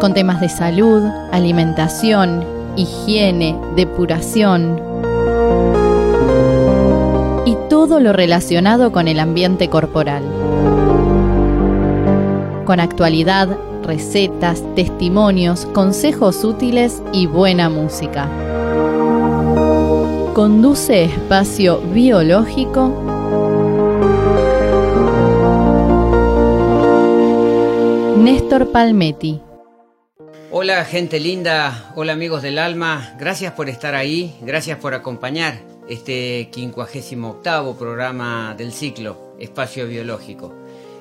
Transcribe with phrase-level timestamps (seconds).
[0.00, 2.42] con temas de salud, alimentación,
[2.74, 4.80] higiene, depuración
[7.44, 10.22] y todo lo relacionado con el ambiente corporal.
[12.64, 13.48] Con actualidad,
[13.84, 18.26] recetas, testimonios, consejos útiles y buena música.
[20.34, 22.90] Conduce Espacio Biológico
[28.16, 29.49] Néstor Palmetti.
[30.62, 35.58] Hola gente linda, hola amigos del alma, gracias por estar ahí, gracias por acompañar
[35.88, 40.52] este 58 programa del ciclo Espacio Biológico.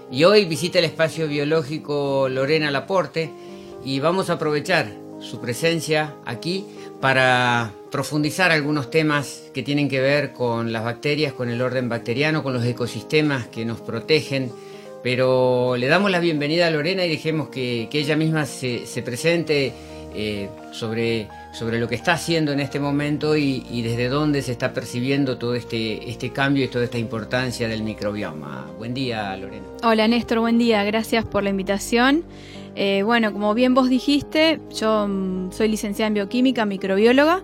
[0.09, 3.31] Y hoy visita el Espacio Biológico Lorena Laporte
[3.83, 6.65] y vamos a aprovechar su presencia aquí
[7.01, 12.43] para profundizar algunos temas que tienen que ver con las bacterias, con el orden bacteriano,
[12.43, 14.53] con los ecosistemas que nos protegen,
[15.01, 19.73] pero le damos la bienvenida a Lorena y dejemos que, ella misma se, presente
[20.13, 24.73] eh, sobre, sobre lo que está haciendo en este momento y, desde dónde se está
[24.73, 28.67] percibiendo todo este, este cambio y toda esta importancia del microbioma.
[28.77, 29.65] Buen día, Lorena.
[29.83, 30.83] Hola, Néstor, buen día.
[30.83, 32.23] Gracias por la invitación.
[32.75, 37.43] Eh, bueno, como bien vos dijiste, yo mm, soy licenciada en bioquímica, microbióloga.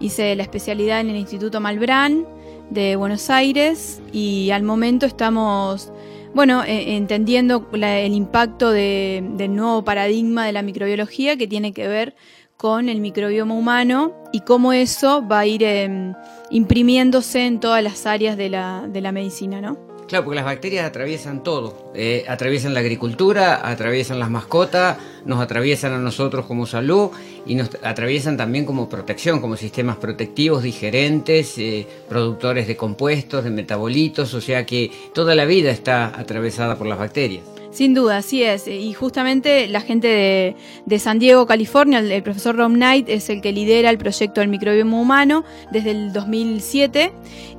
[0.00, 2.26] Hice la especialidad en el Instituto Malbrán
[2.70, 5.92] de Buenos Aires y al momento estamos
[6.36, 12.14] bueno, eh, entendiendo el impacto del nuevo paradigma de la microbiología que tiene que ver
[12.58, 16.12] con el microbioma humano y cómo eso va a ir em,
[16.50, 19.85] imprimiéndose en todas las áreas de la, de la medicina, ¿no?
[20.08, 21.90] Claro, porque las bacterias atraviesan todo.
[21.94, 27.10] Eh, atraviesan la agricultura, atraviesan las mascotas, nos atraviesan a nosotros como salud
[27.44, 33.50] y nos atraviesan también como protección, como sistemas protectivos, digerentes, eh, productores de compuestos, de
[33.50, 37.55] metabolitos, o sea que toda la vida está atravesada por las bacterias.
[37.76, 38.68] Sin duda, así es.
[38.68, 40.56] Y justamente la gente
[40.86, 44.48] de, San Diego, California, el, profesor Rom Knight es el que lidera el proyecto del
[44.48, 47.12] microbioma humano desde el 2007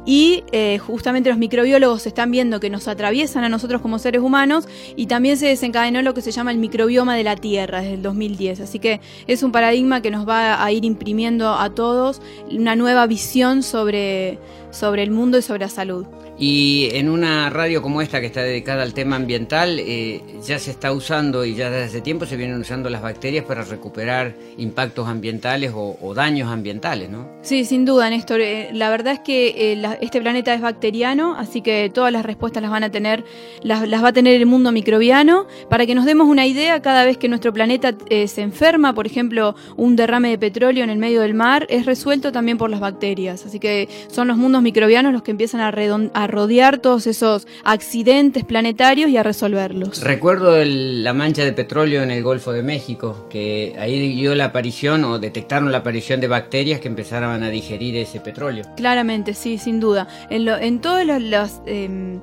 [0.07, 4.67] y eh, justamente los microbiólogos están viendo que nos atraviesan a nosotros como seres humanos
[4.95, 8.01] y también se desencadenó lo que se llama el microbioma de la Tierra desde el
[8.01, 8.61] 2010.
[8.61, 13.05] Así que es un paradigma que nos va a ir imprimiendo a todos una nueva
[13.05, 14.39] visión sobre,
[14.71, 16.07] sobre el mundo y sobre la salud.
[16.39, 20.69] Y en una radio como esta que está dedicada al tema ambiental, eh, ya se
[20.69, 25.07] está usando y ya desde hace tiempo se vienen usando las bacterias para recuperar impactos
[25.07, 27.27] ambientales o, daños ambientales, ¿no?
[27.41, 28.41] Sí, sin duda, Néstor.
[28.41, 32.61] Eh, la verdad es que eh, este planeta es bacteriano, así que todas las respuestas
[32.61, 33.23] las van a tener,
[33.63, 35.47] las, va a tener el mundo microbiano.
[35.69, 39.55] Para que nos demos una idea, cada vez que nuestro planeta se enferma, por ejemplo,
[39.75, 43.45] un derrame de petróleo en el medio del mar, es resuelto también por las bacterias.
[43.45, 48.43] Así que son los mundos microbianos los que empiezan a, a rodear todos esos accidentes
[48.43, 50.01] planetarios y a resolverlos.
[50.01, 55.03] Recuerdo la mancha de petróleo en el Golfo de México, que ahí dio la aparición
[55.05, 58.65] o detectaron la aparición de bacterias que empezaron a digerir ese petróleo.
[58.75, 60.07] Claramente, sí, sin duda.
[60.29, 62.19] En, todos los, em,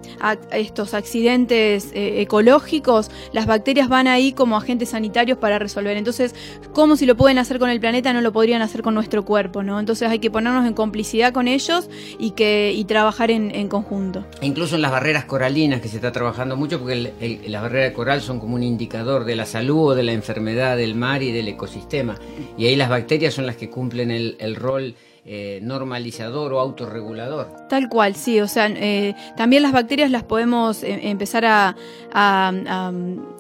[0.53, 5.97] estos accidentes eh, ecológicos, las bacterias van ahí como agentes sanitarios para resolver.
[5.97, 6.35] Entonces,
[6.73, 9.63] ¿cómo si lo pueden hacer con el planeta no lo podrían hacer con nuestro cuerpo?
[9.63, 9.81] ¿no?
[9.81, 11.89] Entonces hay que ponernos en complicidad con ellos
[12.19, 13.94] y, que, y trabajar en conjunto.
[14.41, 18.21] Incluso en las barreras coralinas que se está trabajando mucho porque las barreras de coral
[18.21, 21.49] son como un indicador de la salud o de la enfermedad del mar y del
[21.49, 22.17] ecosistema.
[22.59, 24.95] Y ahí las bacterias son las que cumplen el, rol
[25.25, 27.49] eh, normalizador o autorregulador.
[27.69, 28.41] Tal cual, sí.
[28.41, 31.75] O sea, eh, también las bacterias las podemos eh, empezar a,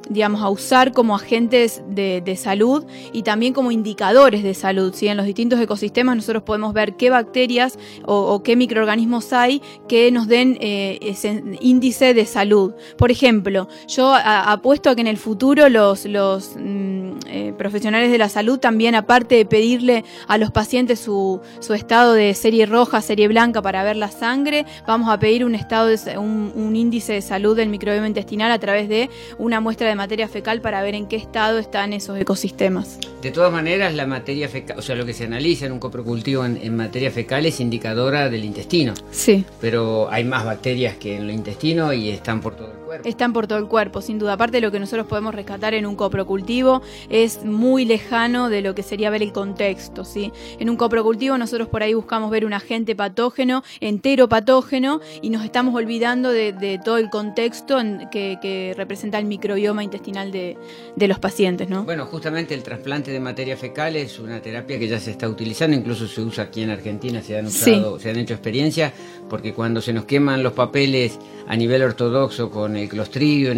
[0.08, 4.92] digamos, a usar como agentes de, salud y también como indicadores de salud.
[4.94, 5.06] ¿sí?
[5.06, 10.26] En los distintos ecosistemas nosotros podemos ver qué bacterias o, qué microorganismos hay que nos
[10.26, 12.74] den eh, ese índice de salud.
[12.98, 18.28] Por ejemplo, yo apuesto a que en el futuro los, mm, eh, profesionales de la
[18.28, 23.28] salud también, aparte de pedirle a los pacientes su, su, estado de serie roja, serie
[23.28, 27.22] blanca para ver la sangre, vamos a pedir un estado de, un, un índice de
[27.22, 29.08] salud del microbioma intestinal a través de
[29.38, 32.98] una muestra de materia fecal para ver en qué estado están esos ecosistemas.
[33.22, 36.44] De todas maneras, la materia fecal, o sea, lo que se analiza en un coprocultivo
[36.44, 38.94] en, en, materia fecal es indicadora del intestino.
[39.10, 39.44] Sí.
[39.60, 43.08] Pero hay más bacterias que en el intestino y están por todo el cuerpo.
[43.08, 44.34] Están por todo el cuerpo, sin duda.
[44.34, 48.74] Aparte de lo que nosotros podemos rescatar en un coprocultivo, es muy lejano de lo
[48.74, 50.32] que sería ver el contexto, ¿sí?
[50.58, 55.44] En un coprocultivo nosotros por ahí buscamos ver un agente patógeno, entero patógeno, y nos
[55.44, 60.56] estamos olvidando de, de todo el contexto en, que, que, representa el microbioma intestinal de,
[60.96, 61.84] de los pacientes, ¿no?
[61.84, 65.76] Bueno, justamente el trasplante de materia fecal es una terapia que ya se está utilizando,
[65.76, 68.02] incluso se usa aquí en Argentina, se han usado, sí.
[68.02, 68.92] se han hecho experiencias,
[69.28, 72.83] porque cuando se nos queman los papeles a nivel ortodoxo con el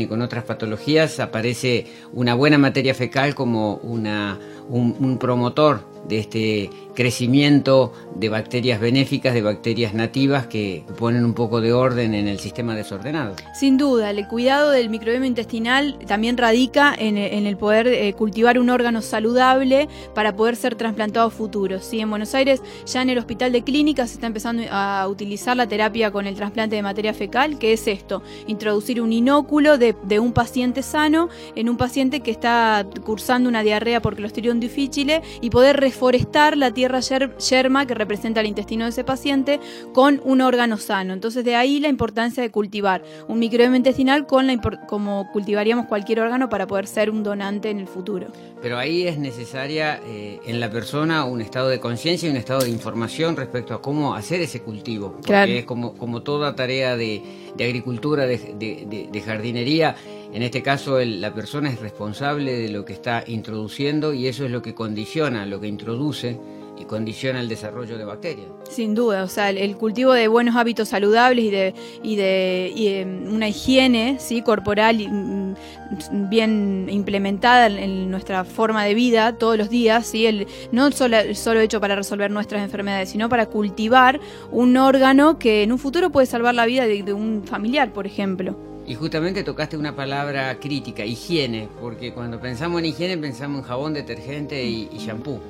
[0.01, 4.39] y con otras patologías, aparece una buena materia fecal como una,
[4.69, 11.35] un, un promotor de este crecimiento de bacterias benéficas, de bacterias nativas que ponen un
[11.35, 13.37] poco de orden en el sistema desordenado.
[13.55, 18.71] Sin duda, el cuidado del microbioma intestinal también radica en, el poder eh, cultivar un
[18.71, 21.81] órgano saludable para poder ser trasplantado a futuro.
[21.81, 22.01] ¿sí?
[22.01, 25.69] En Buenos Aires, ya en el Hospital de Clínicas, se está empezando a utilizar la
[25.69, 30.19] terapia con el trasplante de materia fecal, que es esto, introducir un inóculo de, de
[30.19, 35.51] un paciente sano en un paciente que está cursando una diarrea por Clostridium difficile y
[35.51, 39.61] poder reforestar la tierra yerma que representa el intestino de ese paciente
[39.95, 41.15] con un órgano sano.
[41.15, 46.21] Entonces de ahí la importancia de cultivar un microbioma intestinal con la como cultivaríamos cualquier
[46.21, 48.27] órgano para poder ser un donante en el futuro.
[48.61, 52.61] Pero ahí es necesaria eh, en la persona un estado de conciencia y un estado
[52.61, 55.13] de información respecto a cómo hacer ese cultivo.
[55.13, 55.53] Porque claro.
[55.53, 57.23] es como, como toda tarea de,
[57.57, 59.97] de agricultura, de, de, de, jardinería.
[60.33, 64.45] En este caso el, la persona es responsable de lo que está introduciendo y eso
[64.45, 66.39] es lo que condiciona, lo que introduce
[66.79, 68.49] y condiciona el desarrollo de bacterias.
[68.69, 72.89] Sin duda, o sea, el, cultivo de buenos hábitos saludables y de, y de, y
[72.89, 74.43] de una higiene ¿sí?
[74.43, 75.55] corporal mm,
[76.29, 80.27] bien implementada en nuestra forma de vida todos los días, ¿sí?
[80.27, 84.21] el, no solo, solo hecho para resolver nuestras enfermedades, sino para cultivar
[84.51, 88.07] un órgano que en un futuro puede salvar la vida de, de un familiar, por
[88.07, 88.57] ejemplo.
[88.87, 93.95] Y justamente tocaste una palabra crítica, higiene, porque cuando pensamos en higiene pensamos en jabón,
[93.95, 95.41] detergente y, y shampoo.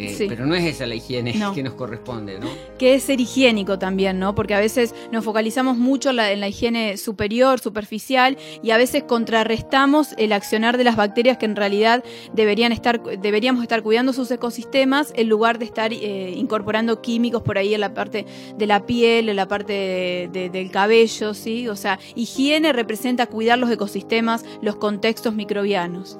[0.00, 0.26] Eh, sí.
[0.28, 1.52] Pero no es esa la higiene no.
[1.52, 2.48] que nos corresponde, ¿no?
[2.78, 4.34] Que es ser higiénico también, ¿no?
[4.34, 8.76] Porque a veces nos focalizamos mucho en la, en la, higiene superior, superficial, y a
[8.76, 12.02] veces contrarrestamos el accionar de las bacterias que en realidad
[12.32, 17.58] deberían estar, deberíamos estar cuidando sus ecosistemas en lugar de estar eh, incorporando químicos por
[17.58, 18.24] ahí en la parte
[18.56, 21.68] de la piel, en la parte de, de, del cabello, ¿sí?
[21.68, 26.18] O sea, higiene representa cuidar los ecosistemas, los contextos microbianos.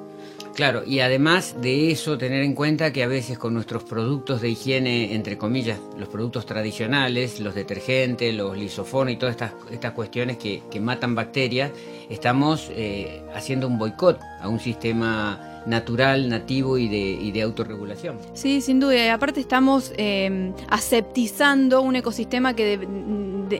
[0.55, 4.49] Claro, y además de eso, tener en cuenta que a veces con nuestros productos de
[4.49, 10.37] higiene, entre comillas, los productos tradicionales, los detergentes, los lisofonos y todas estas, estas cuestiones
[10.37, 11.71] que, que matan bacterias,
[12.09, 18.17] estamos eh, haciendo un boicot a un sistema natural, nativo y de, y de autorregulación.
[18.33, 18.95] Sí, sin duda.
[18.95, 22.79] Y aparte estamos eh, aseptizando un ecosistema que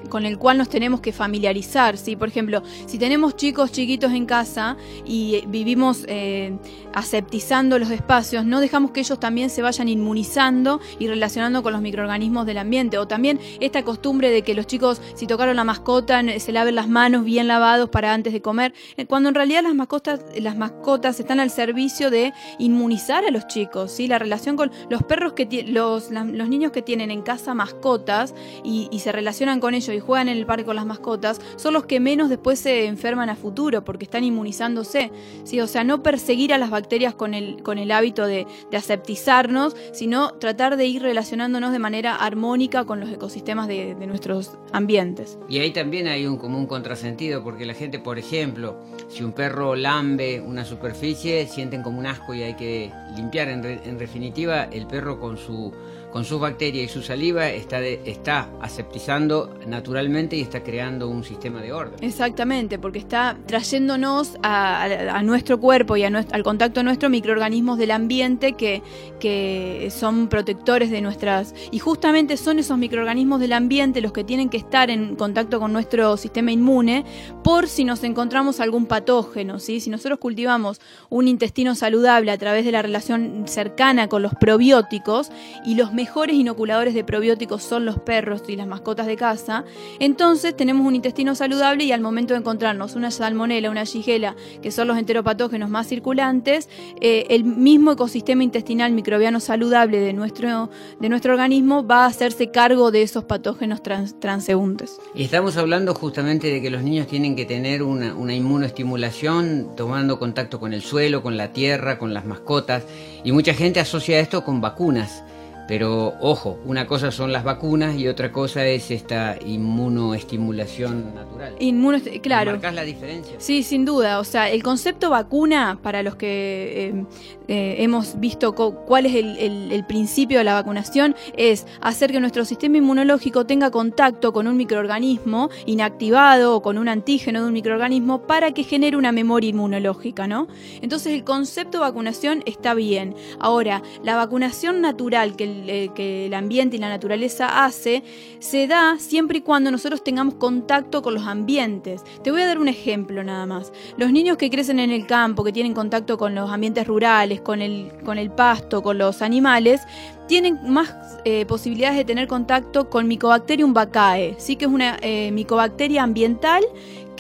[0.10, 1.98] con el cual nos tenemos que familiarizar.
[1.98, 2.16] ¿sí?
[2.16, 6.58] Por ejemplo, si tenemos chicos chiquitos en casa y vivimos eh,
[6.94, 11.82] aseptizando los espacios, no dejamos que ellos también se vayan inmunizando y relacionando con los
[11.82, 12.98] microorganismos del ambiente.
[12.98, 16.88] O también esta costumbre de que los chicos, si tocaron la mascota, se laven las
[16.88, 21.20] manos bien lavados para antes de comer, eh, cuando en realidad las mascotas, las mascotas
[21.20, 24.08] están al servicio de inmunizar a los chicos, ¿sí?
[24.08, 28.34] La relación con los perros que los, los niños que tienen en casa mascotas
[28.64, 31.86] y, se relacionan con ellos y juegan en el parque con las mascotas, son los
[31.86, 35.12] que menos después se enferman a futuro porque están inmunizándose,
[35.44, 35.60] ¿sí?
[35.60, 39.76] O sea, no perseguir a las bacterias con el, con el hábito de, de aseptizarnos,
[39.92, 45.40] sino tratar de ir relacionándonos de manera armónica con los ecosistemas de, de nuestros ambientes.
[45.50, 49.76] Y ahí también hay un común contrasentido porque la gente, por ejemplo, si un perro
[49.76, 53.50] lambe una superficie, sienten como un asco y hay que limpiar.
[53.50, 55.74] En, re, en definitiva, el perro con su
[56.12, 61.24] con sus bacterias y su saliva está, de, está aseptizando naturalmente y está creando un
[61.24, 61.96] sistema de orden.
[62.02, 67.92] Exactamente, porque está trayéndonos a, nuestro cuerpo y a nuestro, al contacto nuestro microorganismos del
[67.92, 68.82] ambiente que,
[69.20, 71.54] que son protectores de nuestras...
[71.72, 75.72] Y justamente son esos microorganismos del ambiente los que tienen que estar en contacto con
[75.72, 77.06] nuestro sistema inmune
[77.44, 79.60] por si nos encontramos algún patógeno.
[79.60, 79.80] ¿sí?
[79.80, 85.32] Si nosotros cultivamos un intestino saludable a través de la relación cercana con los probióticos
[85.66, 89.66] y los mejores inoculadores de probióticos son los perros y las mascotas de casa,
[90.00, 94.72] entonces tenemos un intestino saludable y al momento de encontrarnos una salmonela, una shigella, que
[94.72, 96.70] son los enteropatógenos más circulantes,
[97.02, 102.50] eh, el mismo ecosistema intestinal microbiano saludable de nuestro, de nuestro organismo va a hacerse
[102.50, 105.00] cargo de esos patógenos transeúntes.
[105.14, 110.18] Y estamos hablando justamente de que los niños tienen que tener una, una inmunoestimulación tomando
[110.18, 112.86] contacto con el suelo, con la tierra, con las mascotas,
[113.24, 115.22] y mucha gente asocia esto con vacunas.
[115.72, 121.56] Pero ojo, una cosa son las vacunas y otra cosa es esta inmunoestimulación natural.
[121.60, 122.52] Inmuno, claro.
[122.52, 123.36] ¿Marcas la diferencia?
[123.38, 124.20] Sí, sin duda.
[124.20, 127.06] O sea, el concepto vacuna, para los que eh,
[127.48, 132.76] eh, hemos visto cuál es el, principio de la vacunación, es hacer que nuestro sistema
[132.76, 138.52] inmunológico tenga contacto con un microorganismo inactivado o con un antígeno de un microorganismo para
[138.52, 140.50] que genere una memoria inmunológica, ¿no?
[140.82, 143.16] Entonces el concepto de vacunación está bien.
[143.40, 148.04] Ahora, la vacunación natural que el eh, que el ambiente y la naturaleza hace,
[148.40, 152.04] se da siempre y cuando nosotros tengamos contacto con los ambientes.
[152.24, 153.72] Te voy a dar un ejemplo nada más.
[153.98, 157.62] Los niños que crecen en el campo, que tienen contacto con los ambientes rurales, con
[157.62, 159.82] el, con el pasto, con los animales,
[160.28, 164.56] tienen más eh, posibilidades de tener contacto con Mycobacterium vaccae, ¿sí?
[164.56, 166.64] que es una eh, micobacteria ambiental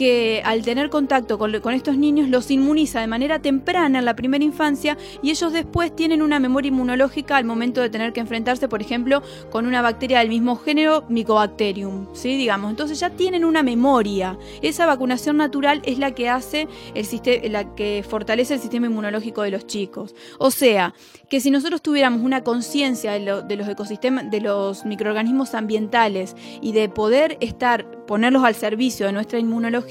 [0.01, 4.43] que al tener contacto con, estos niños los inmuniza de manera temprana en la primera
[4.43, 8.81] infancia y ellos después tienen una memoria inmunológica al momento de tener que enfrentarse, por
[8.81, 12.36] ejemplo, con una bacteria del mismo género, Mycobacterium, ¿sí?
[12.36, 14.39] Digamos, entonces ya tienen una memoria.
[14.63, 19.43] Esa vacunación natural es la que hace el sistema, la que fortalece el sistema inmunológico
[19.43, 20.15] de los chicos.
[20.39, 20.96] O sea,
[21.29, 26.72] que si nosotros tuviéramos una conciencia de, de los ecosistemas, de los microorganismos ambientales y
[26.72, 29.91] de poder estar ponerlos al servicio de nuestra inmunología,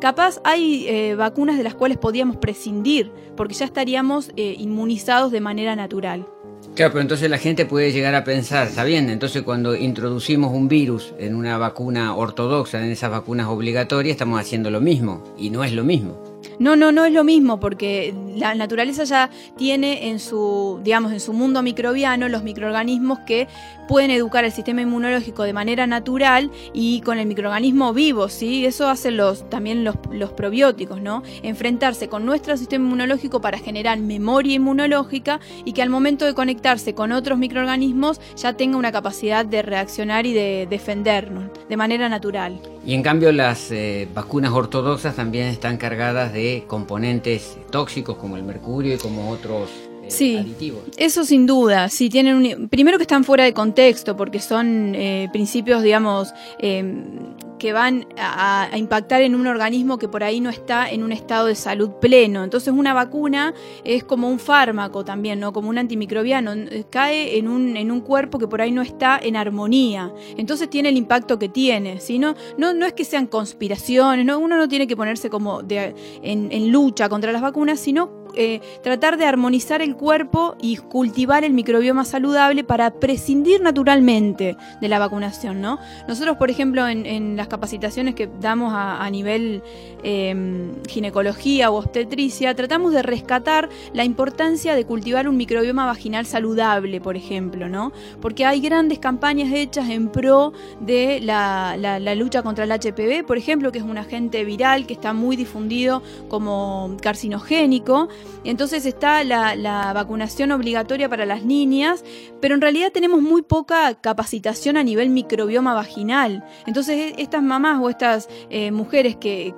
[0.00, 5.40] capaz hay eh, vacunas de las cuales podíamos prescindir, porque ya estaríamos eh, inmunizados de
[5.40, 6.26] manera natural.
[6.74, 10.68] Claro, pero entonces la gente puede llegar a pensar, está bien, entonces cuando introducimos un
[10.68, 15.64] virus en una vacuna ortodoxa, en esas vacunas obligatorias, estamos haciendo lo mismo, y no
[15.64, 16.35] es lo mismo.
[16.58, 21.20] No, no, no es lo mismo porque la naturaleza ya tiene en su, digamos, en
[21.20, 23.48] su mundo microbiano los microorganismos que
[23.88, 28.66] pueden educar el sistema inmunológico de manera natural y con el microorganismo vivo, ¿sí?
[28.66, 31.22] Eso hacen los, también los, los probióticos, ¿no?
[31.42, 36.94] Enfrentarse con nuestro sistema inmunológico para generar memoria inmunológica y que al momento de conectarse
[36.94, 42.60] con otros microorganismos ya tenga una capacidad de reaccionar y de defendernos de manera natural.
[42.84, 48.42] Y en cambio las eh, vacunas ortodoxas también están cargadas de componentes tóxicos como el
[48.42, 49.70] mercurio y como otros
[50.06, 50.10] eh,
[50.58, 54.94] sí, Eso sin duda, sí tienen un, primero que están fuera de contexto porque son
[54.94, 60.50] eh, principios, digamos, em, que van a, impactar en un organismo que por ahí no
[60.50, 62.44] está en un estado de salud pleno.
[62.44, 65.52] Entonces una vacuna es como un fármaco también, ¿no?
[65.52, 66.52] Como un antimicrobiano,
[66.90, 70.12] cae en un, en un cuerpo que por ahí no está en armonía.
[70.36, 72.00] Entonces tiene el impacto que tiene.
[72.00, 72.18] ¿sí?
[72.18, 74.38] No, no, es que sean conspiraciones, ¿no?
[74.38, 78.60] uno no tiene que ponerse como de, en, en lucha contra las vacunas, sino eh,
[78.82, 84.98] tratar de armonizar el cuerpo y cultivar el microbioma saludable para prescindir naturalmente de la
[84.98, 85.78] vacunación, ¿no?
[86.06, 89.62] Nosotros, por ejemplo, en, las capacitaciones que damos a, nivel
[90.08, 97.00] em, ginecología o obstetricia, tratamos de rescatar la importancia de cultivar un microbioma vaginal saludable,
[97.00, 97.92] por ejemplo, ¿no?
[98.20, 101.76] Porque hay grandes campañas hechas en pro de la,
[102.14, 106.04] lucha contra el HPV, por ejemplo, que es un agente viral que está muy difundido
[106.28, 108.08] como carcinogénico
[108.44, 112.04] entonces está la, vacunación obligatoria para las niñas,
[112.40, 116.44] pero en realidad tenemos muy poca capacitación a nivel microbioma vaginal.
[116.66, 119.54] Entonces e, estas mamás o estas eh, mujeres que,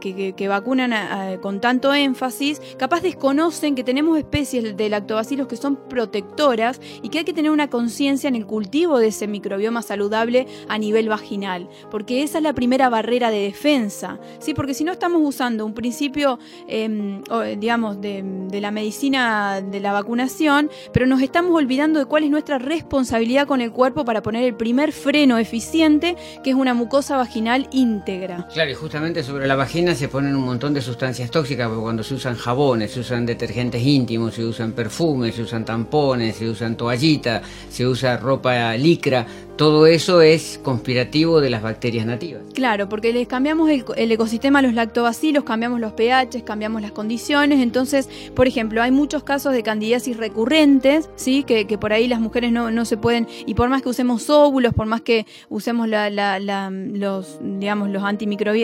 [0.47, 7.09] vacunan con tanto énfasis, capaz desconocen que tenemos especies de lactobacilos que son protectoras y
[7.09, 11.09] que hay que tener una conciencia en el cultivo de ese microbioma saludable a nivel
[11.09, 14.55] vaginal, porque esa es la primera barrera de defensa, ¿sí?
[14.55, 17.23] porque si no estamos usando un principio, em,
[17.59, 22.59] digamos, de la medicina de la vacunación, pero nos estamos olvidando de cuál es nuestra
[22.59, 27.69] responsabilidad con el cuerpo para poner el primer freno eficiente, que es una mucosa vaginal
[27.73, 28.49] íntegra.
[28.53, 32.15] Claro, y justamente sobre la vagina se un montón de sustancias tóxicas, porque cuando se
[32.15, 37.43] usan jabones, se usan detergentes íntimos, se usan perfumes, se usan tampones, se usan toallitas,
[37.71, 39.27] se usa ropa licra,
[39.59, 42.43] todo eso es conspirativo de las bacterias nativas.
[42.55, 47.61] Claro, porque les cambiamos el, ecosistema a los lactobacilos, cambiamos los pH, cambiamos las condiciones.
[47.61, 51.43] Entonces, por ejemplo, hay muchos casos de candidiasis recurrentes, ¿sí?
[51.43, 54.87] Que, por ahí las mujeres no, se pueden, y por más que usemos óvulos, por
[54.87, 58.03] más que usemos los, digamos, los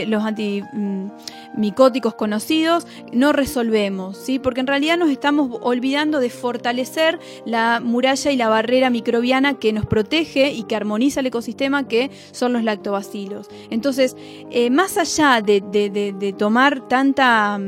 [0.06, 4.38] los antimicóticos conocidos, no resolvemos, ¿sí?
[4.38, 9.72] Porque en realidad nos estamos olvidando de fortalecer la muralla y la barrera microbiana que
[9.72, 13.48] nos protege y que armoniza el ecosistema, que son los lactobacilos.
[13.70, 14.16] Entonces,
[14.50, 17.58] eh, más allá de, tomar tanta,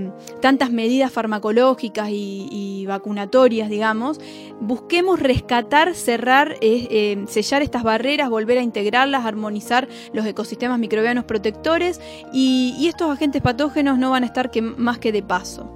[0.41, 4.21] tantas medidas farmacológicas y, vacunatorias, digamos,
[4.61, 11.25] busquemos rescatar, cerrar, eh, eh, sellar estas barreras, volver a integrarlas, armonizar los ecosistemas microbianos
[11.25, 12.01] protectores
[12.33, 15.69] y, estos agentes patógenos no van a estar más que de paso.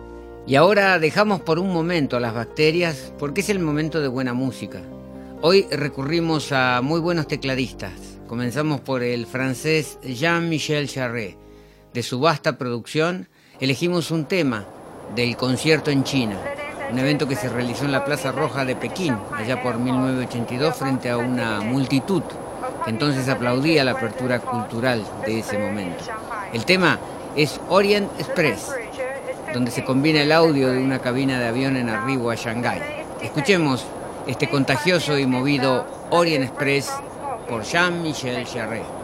[0.46, 4.32] Y ahora dejamos por un momento a las bacterias porque es el momento de buena
[4.32, 4.80] música.
[5.42, 7.92] Hoy recurrimos a muy buenos tecladistas.
[8.28, 11.38] Comenzamos por el francés Jean-Michel Charret.
[11.94, 13.26] De su vasta producción,
[13.58, 14.66] elegimos un tema
[15.16, 16.36] del concierto en China,
[16.92, 21.08] un evento que se realizó en la Plaza Roja de Pekín, allá por 1982, frente
[21.08, 22.22] a una multitud
[22.84, 26.04] que entonces aplaudía la apertura cultural de ese momento.
[26.52, 26.98] El tema
[27.34, 28.72] es Orient Express,
[29.54, 32.82] donde se combina el audio de una cabina de avión en arribo a Shanghái.
[33.22, 33.86] Escuchemos
[34.26, 36.90] este contagioso y movido Orient Express
[37.48, 38.99] por Jean-Michel Jarret.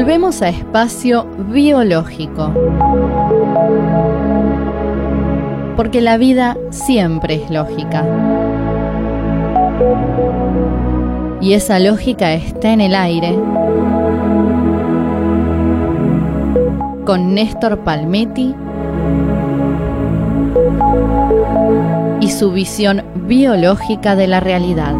[0.00, 2.54] Volvemos a espacio biológico.
[5.76, 8.06] Porque la vida siempre es lógica.
[11.42, 13.38] Y esa lógica está en el aire.
[17.04, 18.54] Con Néstor Palmetti
[22.20, 24.94] y su visión biológica de la realidad.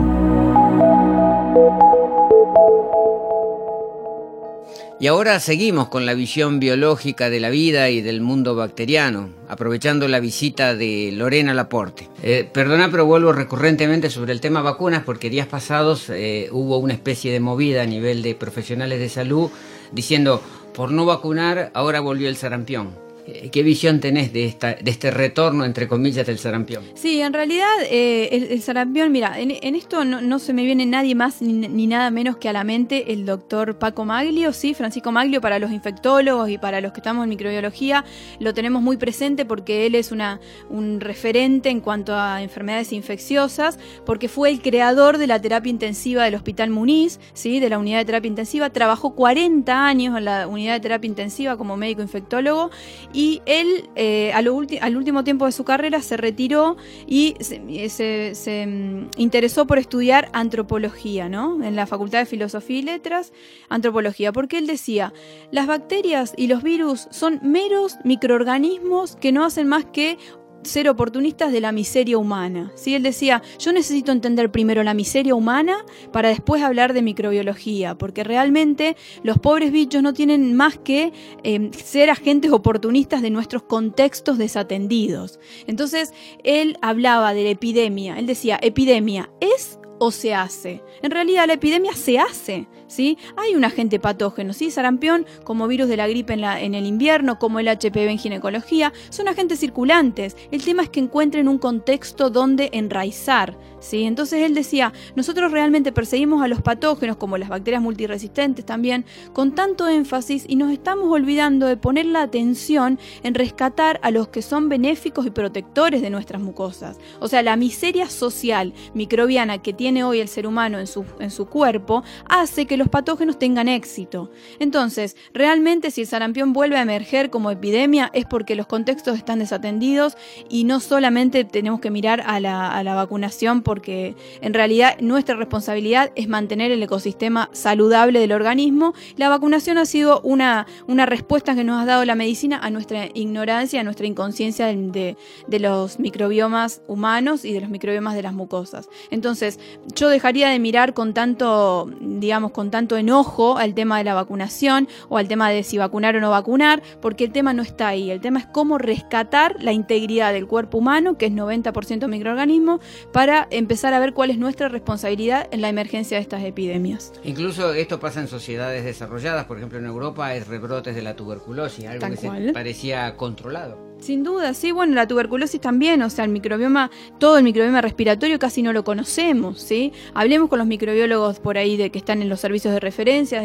[5.00, 10.06] Y ahora seguimos con la visión biológica de la vida y del mundo bacteriano, aprovechando
[10.08, 12.06] la visita de Lorena Laporte.
[12.22, 16.92] Eh, perdona, pero vuelvo recurrentemente sobre el tema vacunas porque días pasados eh, hubo una
[16.92, 19.48] especie de movida a nivel de profesionales de salud
[19.90, 20.42] diciendo,
[20.74, 23.09] por no vacunar, ahora volvió el sarampión.
[23.32, 26.84] Eh, ¿Qué visión tenés de, esta, de este retorno, entre comillas, del sarampión?
[26.94, 31.40] Sí, en realidad eh, el, sarampión, mira, en, esto no, se me viene nadie más
[31.42, 35.58] ni, nada menos que a la mente el doctor Paco Maglio, sí, Francisco Maglio, para
[35.58, 38.04] los infectólogos y para los que estamos en microbiología,
[38.38, 43.78] lo tenemos muy presente porque él es una, un referente en cuanto a enfermedades infecciosas,
[44.04, 47.98] porque fue el creador de la terapia intensiva del Hospital Muniz, sí, de la unidad
[47.98, 52.70] de terapia intensiva, trabajó 40 años en la unidad de terapia intensiva como médico infectólogo
[53.12, 59.66] y él eh, al, último tiempo de su carrera se retiró y se, mm, interesó
[59.66, 61.62] por estudiar antropología, ¿no?
[61.62, 63.32] En la Facultad de Filosofía y Letras,
[63.68, 65.12] antropología, porque él decía,
[65.50, 70.18] las bacterias y los virus son meros microorganismos que no hacen más que
[70.62, 72.72] ser oportunistas de la miseria humana.
[72.74, 72.94] ¿sí?
[72.94, 78.24] Él decía, yo necesito entender primero la miseria humana para después hablar de microbiología, porque
[78.24, 84.38] realmente los pobres bichos no tienen más que em, ser agentes oportunistas de nuestros contextos
[84.38, 85.40] desatendidos.
[85.66, 86.12] Entonces,
[86.44, 90.82] él hablaba de la epidemia, él decía, epidemia, ¿es o se hace?
[91.02, 92.66] En realidad la epidemia se hace.
[92.90, 93.16] ¿sí?
[93.36, 94.70] Hay un agente patógeno, ¿sí?
[94.70, 98.18] Sarampión, como virus de la gripe en, la, en el invierno, como el HPV en
[98.18, 100.36] ginecología, son agentes circulantes.
[100.50, 104.04] El tema es que encuentren un contexto donde enraizar, ¿sí?
[104.04, 109.54] Entonces él decía, nosotros realmente perseguimos a los patógenos, como las bacterias multiresistentes también, con
[109.54, 114.42] tanto énfasis y nos estamos olvidando de poner la atención en rescatar a los que
[114.42, 116.98] son benéficos y protectores de nuestras mucosas.
[117.20, 121.30] O sea, la miseria social microbiana que tiene hoy el ser humano en su, en
[121.30, 124.30] su cuerpo hace que los patógenos tengan éxito.
[124.58, 129.40] Entonces, realmente si el sarampión vuelve a emerger como epidemia es porque los contextos están
[129.40, 130.16] desatendidos
[130.48, 136.28] y no solamente tenemos que mirar a la, vacunación porque en realidad nuestra responsabilidad es
[136.28, 138.94] mantener el ecosistema saludable del organismo.
[139.16, 143.06] La vacunación ha sido una, una respuesta que nos ha dado la medicina a nuestra
[143.14, 148.32] ignorancia, a nuestra inconsciencia de, de los microbiomas humanos y de los microbiomas de las
[148.32, 148.88] mucosas.
[149.10, 149.58] Entonces,
[149.94, 154.88] yo dejaría de mirar con tanto, digamos, con tanto enojo al tema de la vacunación
[155.08, 158.10] o al tema de si vacunar o no vacunar, porque el tema no está ahí.
[158.10, 162.80] El tema es cómo rescatar la integridad del cuerpo humano, que es 90% microorganismo,
[163.12, 167.12] para empezar a ver cuál es nuestra responsabilidad en la emergencia de estas epidemias.
[167.24, 171.86] Incluso esto pasa en sociedades desarrolladas, por ejemplo en Europa hay rebrotes de la tuberculosis,
[171.86, 173.89] algo que se parecía controlado.
[174.00, 178.38] Sin duda, sí, bueno, la tuberculosis también, o sea, el microbioma, todo el microbioma respiratorio
[178.38, 179.92] casi no lo conocemos, ¿sí?
[180.14, 183.42] Hablemos con los microbiólogos por ahí de que están en los servicios de referencia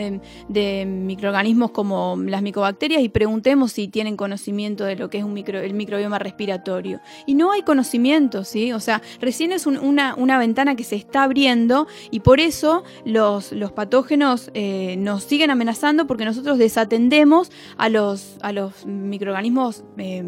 [0.48, 5.34] de, microorganismos como las micobacterias y preguntemos si tienen conocimiento de lo que es un
[5.34, 7.02] micro, el microbioma respiratorio.
[7.26, 8.72] Y no hay conocimiento, ¿sí?
[8.72, 13.52] O sea, recién es una, una, ventana que se está abriendo y por eso los,
[13.52, 20.22] los patógenos eh, nos siguen amenazando porque nosotros desatendemos a los, a los microorganismos eh,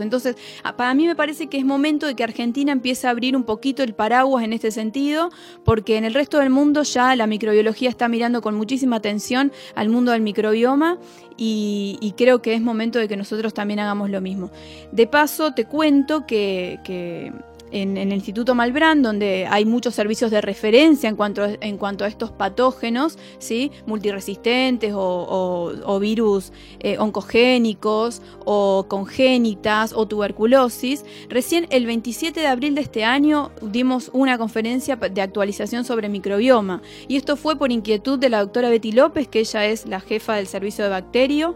[0.00, 0.36] Entonces,
[0.76, 3.82] para mí me parece que es momento de que Argentina empiece a abrir un poquito
[3.82, 5.30] el paraguas en este sentido,
[5.64, 9.88] porque en el resto del mundo ya la microbiología está mirando con muchísima atención al
[9.88, 10.98] mundo del microbioma
[11.36, 14.50] y, creo que es momento de que nosotros también hagamos lo mismo.
[14.92, 17.32] De paso, te cuento que
[17.70, 22.04] en, el Instituto Malbrán, donde hay muchos servicios de referencia en cuanto, a, en cuanto
[22.04, 23.70] a estos patógenos, ¿sí?
[23.86, 31.04] multiresistentes o, virus eh, oncogénicos o congénitas o tuberculosis.
[31.28, 36.82] Recién el 27 de abril de este año dimos una conferencia de actualización sobre microbioma
[37.06, 40.36] y esto fue por inquietud de la doctora Betty López, que ella es la jefa
[40.36, 41.54] del servicio de bacterio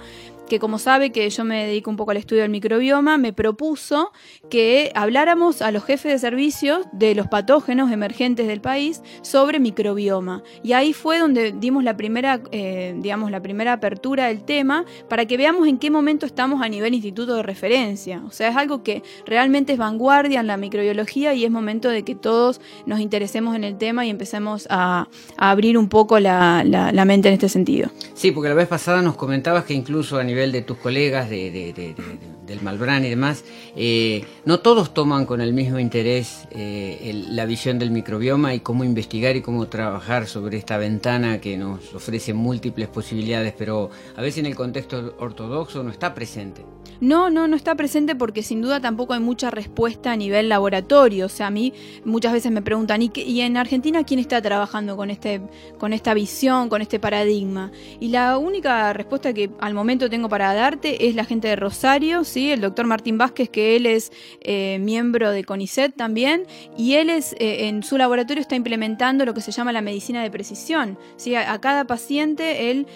[0.49, 4.13] que como sabe que yo me dedico un poco al estudio del microbioma, me propuso
[4.51, 10.43] que habláramos a los jefes de servicios de los patógenos emergentes del país sobre microbioma.
[10.63, 15.27] Y ahí fue donde dimos la primera, eh, digamos, la primera apertura del tema para
[15.27, 18.23] que veamos en qué momento estamos a nivel instituto de referencia.
[18.27, 22.05] O sea, es algo que realmente es vanguardia en la microbiología y es momento de
[22.05, 26.63] que todos nos interesemos en el tema y empecemos a, abrir un poco la,
[27.07, 27.91] mente en este sentido.
[28.15, 31.31] Sí, porque la vez pasada nos comentabas que incluso a nivel de tus colegas
[32.47, 33.45] del Malbrán y demás,
[33.77, 38.85] eh, no todos toman con el mismo interés eh, la visión del microbioma y cómo
[38.85, 44.39] investigar y cómo trabajar sobre esta ventana que nos ofrece múltiples posibilidades, pero a veces
[44.39, 46.65] en el contexto ortodoxo no está presente.
[47.01, 51.27] No, no, no está presente porque sin duda tampoco hay mucha respuesta a nivel laboratorio.
[51.27, 51.73] O sea, a mí
[52.05, 55.43] muchas veces me preguntan, ¿y, ¿y en Argentina quién está trabajando con, este,
[55.79, 57.73] con esta visión, con este paradigma?
[58.01, 62.25] Y la única respuesta que al momento tengo para darte es la gente de Rosario,
[62.35, 62.51] ¿sí?
[62.51, 67.33] el doctor Martín Vázquez, que él es eh, miembro de CONICET también, y él es,
[67.35, 70.99] eh, en su laboratorio está implementando lo que se llama la medicina de precisión.
[71.17, 71.37] ¿sí?
[71.37, 72.89] A, cada paciente, él,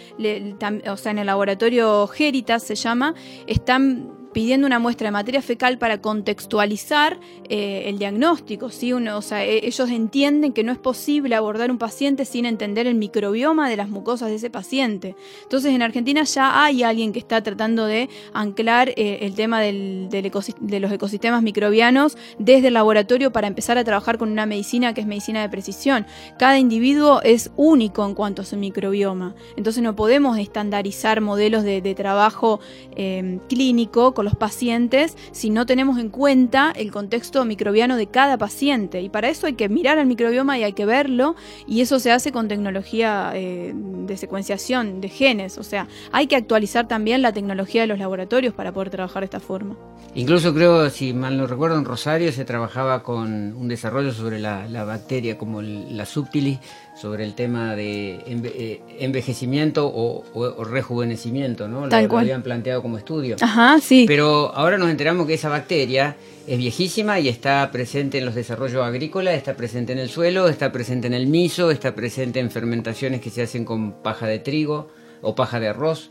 [0.88, 3.14] o sea, en el laboratorio Geritas se llama,
[3.46, 8.70] están pidiendo una muestra de materia fecal para contextualizar eh, el diagnóstico.
[8.70, 8.92] ¿sí?
[8.92, 12.86] Uno, o sea, e, ellos entienden que no es posible abordar un paciente sin entender
[12.86, 15.16] el microbioma de las mucosas de ese paciente.
[15.42, 20.06] Entonces, en Argentina ya hay alguien que está tratando de anclar eh, el tema del,
[20.08, 25.00] de los ecosistemas microbianos desde el laboratorio para empezar a trabajar con una medicina que
[25.00, 26.06] es medicina de precisión.
[26.38, 29.34] Cada individuo es único en cuanto a su microbioma.
[29.56, 32.60] Entonces, no podemos estandarizar modelos de, trabajo
[32.94, 38.36] eh, clínico con los pacientes si no tenemos en cuenta el contexto microbiano de cada
[38.36, 39.00] paciente.
[39.00, 41.34] Y para eso hay que mirar al microbioma y hay que verlo,
[41.66, 45.56] y eso se hace con tecnología eh, de secuenciación de genes.
[45.56, 49.24] O sea, hay que actualizar también la tecnología de los laboratorios para poder trabajar de
[49.24, 49.76] esta forma.
[50.14, 54.66] Incluso creo, si mal no recuerdo, en Rosario se trabajaba con un desarrollo sobre la,
[54.84, 56.58] bacteria como la subtilis
[57.00, 61.88] sobre el tema de eh, envejecimiento o, rejuvenecimiento, ¿no?
[61.88, 63.36] Tal lo, habían planteado como estudio.
[63.40, 64.06] Ajá, sí.
[64.08, 66.16] Pero ahora nos enteramos que esa bacteria
[66.46, 70.72] es viejísima y está presente en los desarrollos agrícolas, está presente en el suelo, está
[70.72, 74.88] presente en el miso, está presente en fermentaciones que se hacen con paja de trigo
[75.20, 76.10] o paja de arroz.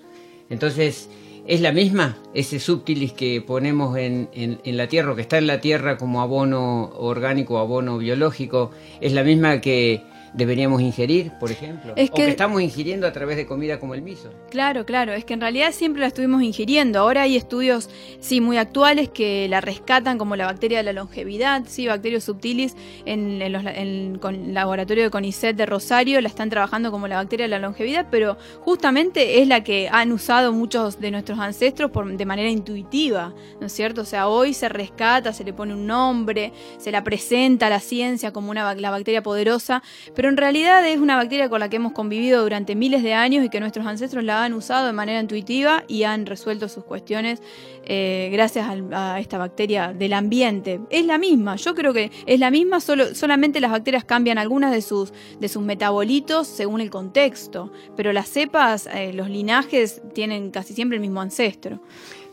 [0.51, 1.09] Entonces,
[1.47, 5.47] ¿es la misma ese subtilis que ponemos en, en la tierra, o que está en
[5.47, 8.69] la tierra como abono orgánico abono biológico?
[9.01, 10.03] ¿Es la misma que
[10.37, 11.93] deberíamos ingerir, por ejemplo?
[11.95, 14.31] Es que, o que estamos ingiriendo a través de comida como el miso.
[14.49, 16.99] Claro, claro, es que en realidad siempre la estuvimos ingiriendo.
[16.99, 21.63] Ahora hay estudios, sí, muy actuales que la rescatan como la bacteria de la longevidad,
[21.65, 24.19] sí, Bacterios subtilis, en, el
[24.53, 28.37] laboratorio de CONICET de Rosario la están trabajando como la bacteria de la longevidad, pero
[28.61, 33.67] justamente es la que han usado muchos de nuestros ancestros por, de manera intuitiva, ¿no
[33.67, 34.01] es cierto?
[34.01, 37.79] O sea, hoy se rescata, se le pone un nombre, se la presenta a la
[37.79, 39.81] ciencia como una, la bacteria poderosa,
[40.13, 43.45] pero en realidad es una bacteria con la que hemos convivido durante miles de años
[43.45, 47.41] y que nuestros ancestros la han usado de manera intuitiva y han resuelto sus cuestiones
[47.85, 50.81] eh, gracias a, esta bacteria del ambiente.
[50.89, 54.71] Es la misma, yo creo que es la misma, solo, solamente las bacterias cambian algunas
[54.71, 60.51] de sus, de sus metabolitos según el contexto, pero las cepas, eh, los linajes tienen
[60.51, 61.79] casi siempre el mismo ancestro.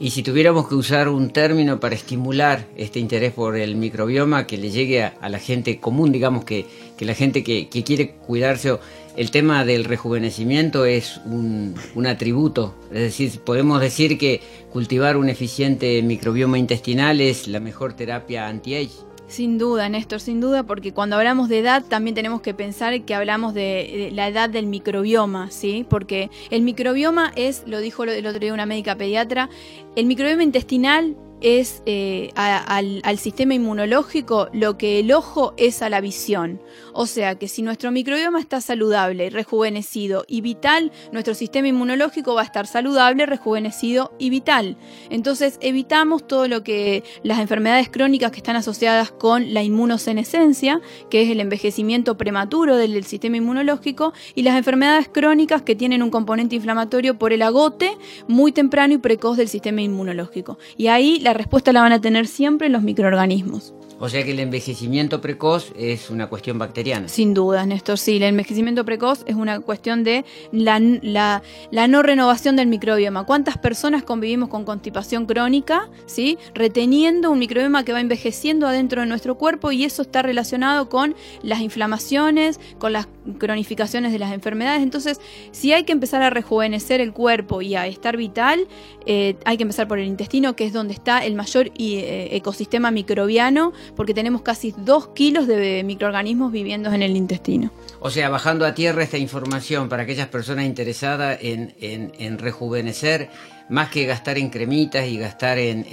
[0.01, 4.59] Y si tuviéramos que usar un término para estimular este interés por el microbioma que
[4.59, 6.67] le llegue a, la gente común, digamos que,
[7.01, 8.77] la gente que, quiere cuidarse,
[9.17, 12.75] el tema del rejuvenecimiento es un, un, atributo.
[12.93, 14.41] Es decir, podemos decir que
[14.73, 19.05] cultivar un eficiente microbioma intestinal es la mejor terapia anti-age.
[19.27, 23.15] Sin duda, Néstor, sin duda, porque cuando hablamos de edad también tenemos que pensar que
[23.15, 25.87] hablamos de, la edad del microbioma, ¿sí?
[25.89, 29.49] Porque el microbioma es, lo dijo el otro día una médica pediatra,
[29.97, 36.01] el microbioma intestinal es eh, al, sistema inmunológico lo que el ojo es a la
[36.01, 36.61] visión.
[36.95, 42.41] O sea que si nuestro microbioma está saludable, rejuvenecido y vital, nuestro sistema inmunológico va
[42.41, 44.79] a estar saludable, rejuvenecido y vital.
[45.11, 50.81] Entonces evitamos todo lo que las enfermedades crónicas que están asociadas con la inmunosenescencia,
[51.11, 56.11] que es el envejecimiento prematuro del sistema inmunológico, y las enfermedades crónicas que tienen un
[56.11, 60.59] componente inflamatorio por el agote muy temprano y precoz del sistema inmunológico.
[60.79, 63.75] Y ahí la respuesta la van a tener siempre los microorganismos.
[64.05, 67.09] O sea que el envejecimiento precoz es una cuestión bacteriana.
[67.09, 68.17] Sin duda, Néstor, sí.
[68.17, 71.41] El envejecimiento precoz es una cuestión de la,
[71.89, 73.25] no renovación del microbioma.
[73.25, 76.37] ¿Cuántas personas convivimos con constipación crónica, ¿sí?
[76.53, 81.17] reteniendo un microbioma que va envejeciendo adentro de nuestro cuerpo y eso está relacionado con
[81.43, 84.83] las inflamaciones, con las cronificaciones de las enfermedades?
[84.83, 85.19] Entonces,
[85.51, 88.69] si hay que empezar a rejuvenecer el cuerpo y a estar vital,
[89.07, 92.91] eh, hay que empezar por el intestino, que es donde está el mayor eh, ecosistema
[92.91, 97.71] microbiano porque tenemos casi 2 kilos de microorganismos viviendo en el intestino.
[98.01, 103.31] O sea, bajando a tierra esta información para aquellas personas interesadas en, rejuvenecer,
[103.69, 105.85] más que gastar en cremitas y gastar en,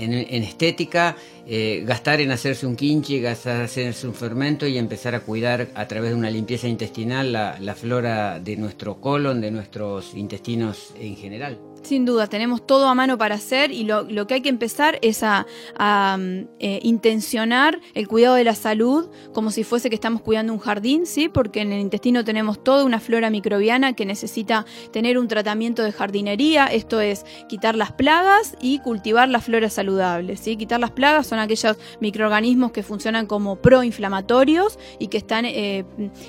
[0.44, 1.16] estética,
[1.48, 5.70] eh, gastar en hacerse un quinche, gastar en hacerse un fermento y empezar a cuidar
[5.76, 11.16] a través de una limpieza intestinal la flora de nuestro colon, de nuestros intestinos en
[11.16, 11.71] general.
[11.84, 15.24] Sin duda, tenemos todo a mano para hacer y lo, que hay que empezar es
[15.24, 15.46] a,
[16.18, 20.60] mm, eh, intencionar el cuidado de la salud como si fuese que estamos cuidando un
[20.60, 21.28] jardín, ¿sí?
[21.28, 25.92] Porque en el intestino tenemos toda una flora microbiana que necesita tener un tratamiento de
[25.92, 30.58] jardinería, esto es quitar las plagas y cultivar la flora saludable, ¿sí?
[30.58, 35.84] Quitar las plagas son aquellos microorganismos que funcionan como proinflamatorios y que están, eh,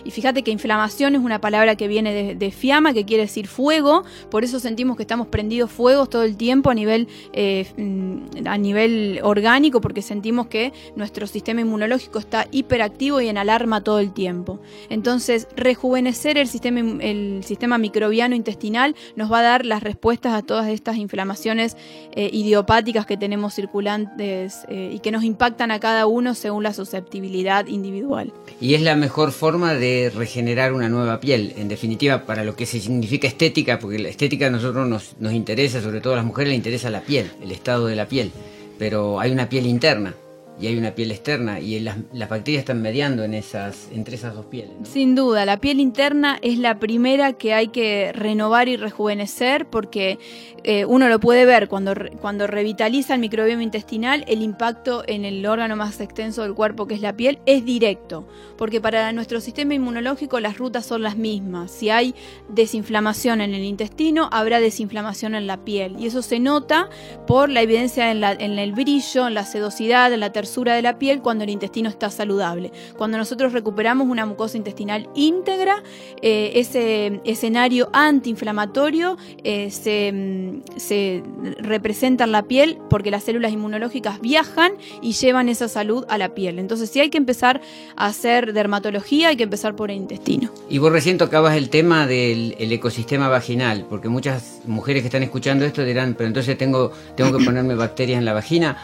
[0.04, 4.04] y fíjate que inflamación es una palabra que viene de, fiamma, que quiere decir fuego,
[4.30, 5.28] por eso sentimos que estamos
[5.70, 11.26] fuegos todo el tiempo a nivel, eh, mm, a nivel orgánico porque sentimos que nuestro
[11.26, 14.60] sistema inmunológico está hiperactivo y en alarma todo el tiempo.
[14.88, 20.42] Entonces, rejuvenecer el sistema, el sistema microbiano intestinal nos va a dar las respuestas a
[20.42, 21.76] todas estas inflamaciones
[22.14, 26.72] eh, idiopáticas que tenemos circulantes eh, y que nos impactan a cada uno según la
[26.72, 28.32] susceptibilidad individual.
[28.60, 32.66] Y es la mejor forma de regenerar una nueva piel, en definitiva, para lo que
[32.66, 36.24] se significa estética, porque la estética a nosotros nos, nos interesa, sobre todo a las
[36.24, 38.32] mujeres, les interesa la piel, el estado de la piel,
[38.78, 40.14] pero hay una piel interna
[40.60, 41.96] y hay una piel externa y las,
[42.28, 44.72] bacterias están mediando en esas, entre esas dos pieles.
[44.84, 50.18] Sin duda, la piel interna es la primera que hay que renovar y rejuvenecer porque
[50.64, 55.44] eh, uno lo puede ver cuando, cuando revitaliza el microbioma intestinal, el impacto en el
[55.46, 59.74] órgano más extenso del cuerpo que es la piel es directo, porque para nuestro sistema
[59.74, 61.70] inmunológico las rutas son las mismas.
[61.70, 62.14] Si hay
[62.48, 66.88] desinflamación en el intestino, habrá desinflamación en la piel y eso se nota
[67.26, 71.20] por la evidencia en, en el brillo, en la sedosidad, en la de la piel
[71.20, 72.72] cuando el intestino está saludable.
[72.96, 75.82] Cuando nosotros recuperamos una mucosa intestinal íntegra,
[76.20, 81.22] eh, ese escenario antiinflamatorio eh, se, mm, se
[81.58, 86.34] representa en la piel porque las células inmunológicas viajan y llevan esa salud a la
[86.34, 86.58] piel.
[86.58, 87.60] Entonces, si hay que empezar
[87.96, 90.50] a hacer dermatología, hay que empezar por el intestino.
[90.68, 95.64] Y vos recién tocabas el tema del ecosistema vaginal, porque muchas mujeres que están escuchando
[95.64, 98.76] esto dirán, pero entonces tengo, tengo que ponerme bacterias en la vagina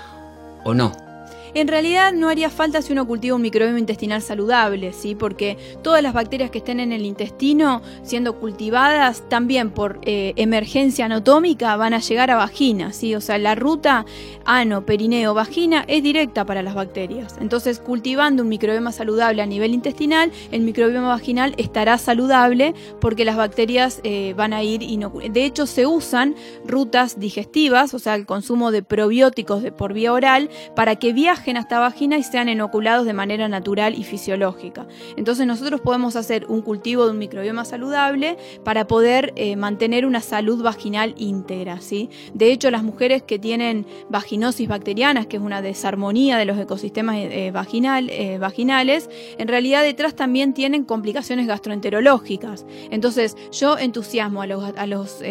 [0.65, 1.08] o no.
[1.59, 5.17] En realidad no haría falta si uno cultiva un microbioma intestinal saludable, ¿sí?
[5.17, 11.07] porque todas las bacterias que estén en el intestino siendo cultivadas también por eh, emergencia
[11.07, 13.17] anatómica van a llegar a vagina, ¿sí?
[13.17, 14.07] o sea, la ruta
[14.45, 17.37] ano, perineo, vagina es directa para las bacterias.
[17.41, 23.37] Entonces, cultivando un microbioma saludable a nivel intestinal, el microbioma vaginal estará saludable porque las
[23.37, 24.81] bacterias eh, van a ir
[25.33, 30.13] De hecho, se usan rutas digestivas, o sea, el consumo de probióticos de, por vía
[30.13, 34.87] oral, para que viajen viajen hasta vagina y sean inoculados de manera natural y fisiológica.
[35.17, 40.21] Entonces nosotros podemos hacer un cultivo de un microbioma saludable para poder eh, mantener una
[40.21, 41.81] salud vaginal íntegra.
[41.81, 42.11] ¿sí?
[42.35, 47.17] De hecho, las mujeres que tienen vaginosis bacterianas, que es una desarmonía de los ecosistemas
[47.17, 49.09] eh, vaginal, eh, vaginales,
[49.39, 52.67] en realidad detrás también tienen complicaciones gastroenterológicas.
[52.91, 55.23] Entonces yo entusiasmo a los, a los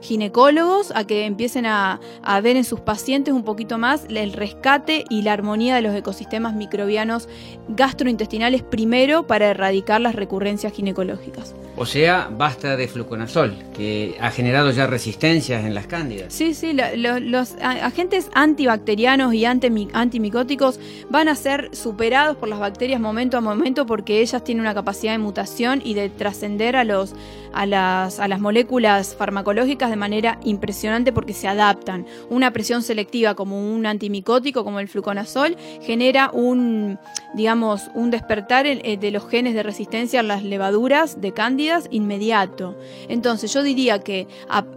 [0.00, 5.04] ginecólogos a que empiecen a, a ver en sus pacientes un poquito más el rescate
[5.10, 7.28] y la armonía de los ecosistemas microbianos
[7.68, 11.54] gastrointestinales primero para erradicar las recurrencias ginecológicas.
[11.76, 16.32] O sea, basta de fluconazol, que ha generado ya resistencias en las cándidas.
[16.32, 20.78] Sí, sí, los agentes antibacterianos y antimicóticos
[21.10, 25.12] van a ser superados por las bacterias momento a momento porque ellas tienen una capacidad
[25.12, 27.14] de mutación y de trascender a, los,
[27.54, 32.06] a, las, a las moléculas farmacológicas de manera impresionante porque se adaptan.
[32.28, 36.98] Una presión selectiva como un antimicótico, como el fluconazol, genera un,
[37.34, 42.76] digamos, un despertar eh, de los genes de resistencia a las levaduras de cándidas inmediato.
[43.08, 44.26] Entonces yo diría que,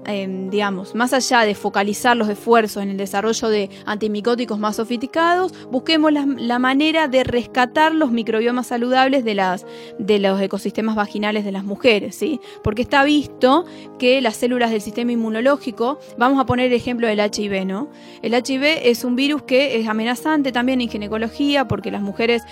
[0.06, 5.54] em, digamos, más allá de focalizar los esfuerzos en el desarrollo de antimicóticos más sofisticados,
[5.72, 9.66] busquemos la, manera de rescatar los microbiomas saludables de, las,
[10.00, 12.40] de los ecosistemas vaginales de las mujeres, ¿sí?
[12.68, 13.64] Porque está visto
[13.98, 17.88] que las células del sistema inmunológico, vamos a poner el ejemplo del HIV, ¿no?
[18.22, 22.44] El HIV es un virus que es amenazante también en ginecología porque las mujeres,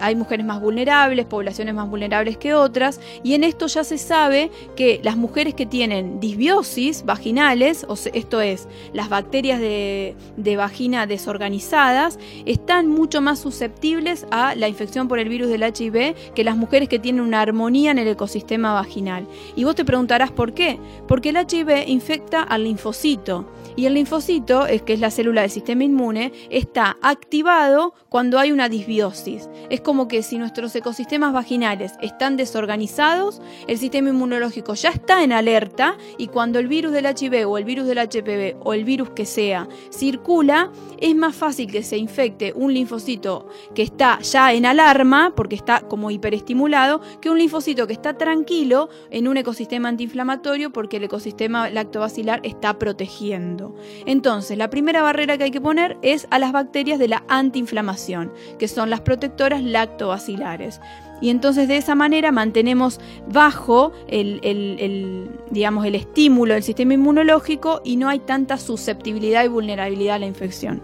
[0.00, 4.50] hay mujeres más vulnerables, poblaciones más vulnerables que otras, y en esto ya se sabe
[4.76, 11.06] que las mujeres que tienen disbiosis vaginales, o esto es, las bacterias de, de vagina
[11.06, 16.56] desorganizadas, están mucho más susceptibles a la infección por el virus del HIV que las
[16.56, 19.26] mujeres que tienen una armonía en el ecosistema vaginal.
[19.56, 20.78] Y vos te preguntarás por qué.
[21.06, 23.46] Porque el HIV infecta al linfocito.
[23.76, 28.68] Y el linfocito, que es la célula del sistema inmune, está activado cuando hay una
[28.68, 29.48] disbiosis.
[29.70, 35.32] Es como que si nuestros ecosistemas vaginales están desorganizados, el sistema inmunológico ya está en
[35.32, 39.10] alerta y cuando el virus del HIV o el virus del HPV o el virus
[39.10, 44.66] que sea circula, es más fácil que se infecte un linfocito que está ya en
[44.66, 50.70] alarma, porque está como hiperestimulado, que un linfocito que está tranquilo en un ecosistema antiinflamatorio
[50.72, 53.59] porque el ecosistema lactobacilar está protegiendo.
[54.06, 58.32] Entonces, la primera barrera que hay que poner es a las bacterias de la antiinflamación,
[58.58, 60.80] que son las protectoras lactobacilares.
[61.20, 62.98] Y entonces de esa manera mantenemos
[63.30, 70.16] bajo el, digamos, el estímulo del sistema inmunológico y no hay tanta susceptibilidad y vulnerabilidad
[70.16, 70.82] a la infección.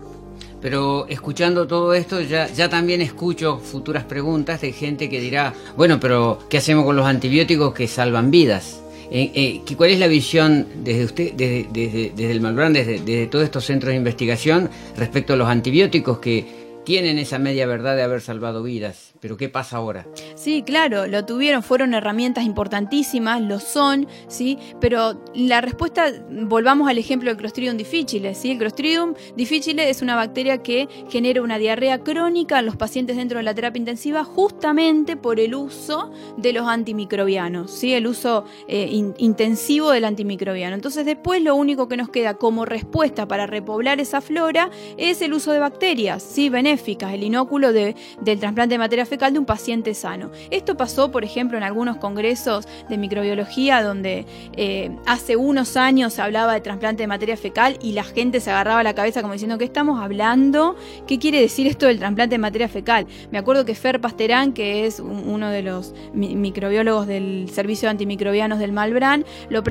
[0.60, 6.00] Pero escuchando todo esto, ya, ya también escucho futuras preguntas de gente que dirá, bueno,
[6.00, 8.82] pero ¿qué hacemos con los antibióticos que salvan vidas?
[9.10, 13.44] Eh, eh, ¿Cuál es la visión desde usted, desde, desde, el Malbrán, desde, desde todos
[13.44, 16.44] estos centros de investigación respecto a los antibióticos que
[16.84, 19.05] tienen esa media verdad de haber salvado vidas?
[19.20, 20.06] Pero ¿qué pasa ahora?
[20.34, 24.58] Sí, claro, lo tuvieron, fueron herramientas importantísimas, lo son, ¿sí?
[24.80, 28.50] Pero la respuesta, volvamos al ejemplo del Clostridium difficile, ¿sí?
[28.50, 33.38] El Clostridium difficile es una bacteria que genera una diarrea crónica en los pacientes dentro
[33.38, 37.94] de la terapia intensiva justamente por el uso de los antimicrobianos, ¿sí?
[37.94, 38.88] El uso eh,
[39.18, 40.74] intensivo del antimicrobiano.
[40.74, 45.32] Entonces después lo único que nos queda como respuesta para repoblar esa flora es el
[45.32, 46.48] uso de bacterias, ¿sí?
[46.48, 47.94] Benéficas, el inóculo del
[48.38, 50.30] trasplante de materia fecal de un paciente sano.
[50.50, 54.26] Esto pasó, por ejemplo, en algunos congresos de microbiología donde
[54.56, 58.50] eh, hace unos años se hablaba de trasplante de materia fecal y la gente se
[58.50, 60.76] agarraba la cabeza como diciendo, ¿qué estamos hablando?
[61.06, 63.06] ¿Qué quiere decir esto del trasplante de materia fecal?
[63.30, 68.58] Me acuerdo que Fer Pasterán, que es uno de los microbiólogos del Servicio de Antimicrobianos
[68.58, 69.62] del Malbrán, lo,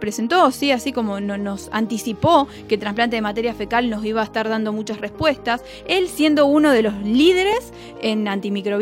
[0.00, 4.24] presentó, sí, así como nos anticipó que el trasplante de materia fecal nos iba a
[4.24, 5.62] estar dando muchas respuestas.
[5.86, 7.72] Él siendo uno de los líderes
[8.02, 8.73] en antimicrobianos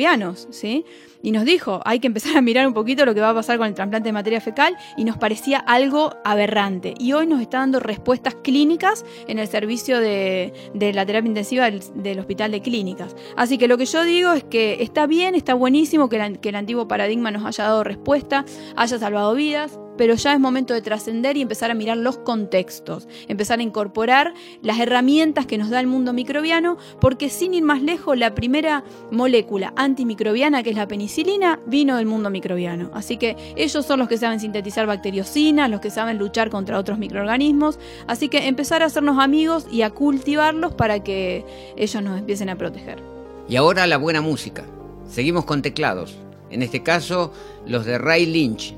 [0.51, 0.85] ¿sí?
[1.23, 3.57] Y nos dijo, hay que empezar a mirar un poquito lo que va a pasar
[3.57, 6.95] con el trasplante de materia fecal y nos parecía algo aberrante.
[6.99, 12.19] Y hoy nos está dando respuestas clínicas en el servicio de, la terapia intensiva del,
[12.19, 13.15] Hospital de Clínicas.
[13.37, 16.57] Así que lo que yo digo es que está bien, está buenísimo que, que el
[16.57, 18.45] antiguo paradigma nos haya dado respuesta,
[18.77, 23.07] haya salvado vidas, pero ya es momento de trascender y empezar a mirar los contextos,
[23.29, 27.83] empezar a incorporar las herramientas que nos da el mundo microbiano, porque sin ir más
[27.83, 28.83] lejos, la primera
[29.13, 32.91] molécula antimicrobiana, que es la penicilina, vino del mundo microbiano.
[32.95, 36.99] Así que ellos son los que saben sintetizar bacteriocinas, los que saben luchar contra otros
[36.99, 37.79] microorganismos,
[38.09, 41.45] así que empezar a hacernos amigos y a cultivarlos para que
[41.77, 43.01] ellos nos empiecen a proteger.
[43.49, 44.65] Y ahora la buena música.
[45.09, 46.19] Seguimos con teclados.
[46.51, 47.33] En este caso,
[47.67, 48.75] los de Ray Lynch,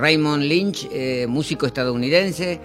[0.00, 2.58] Raymond Lynch, eh, músico estadounidense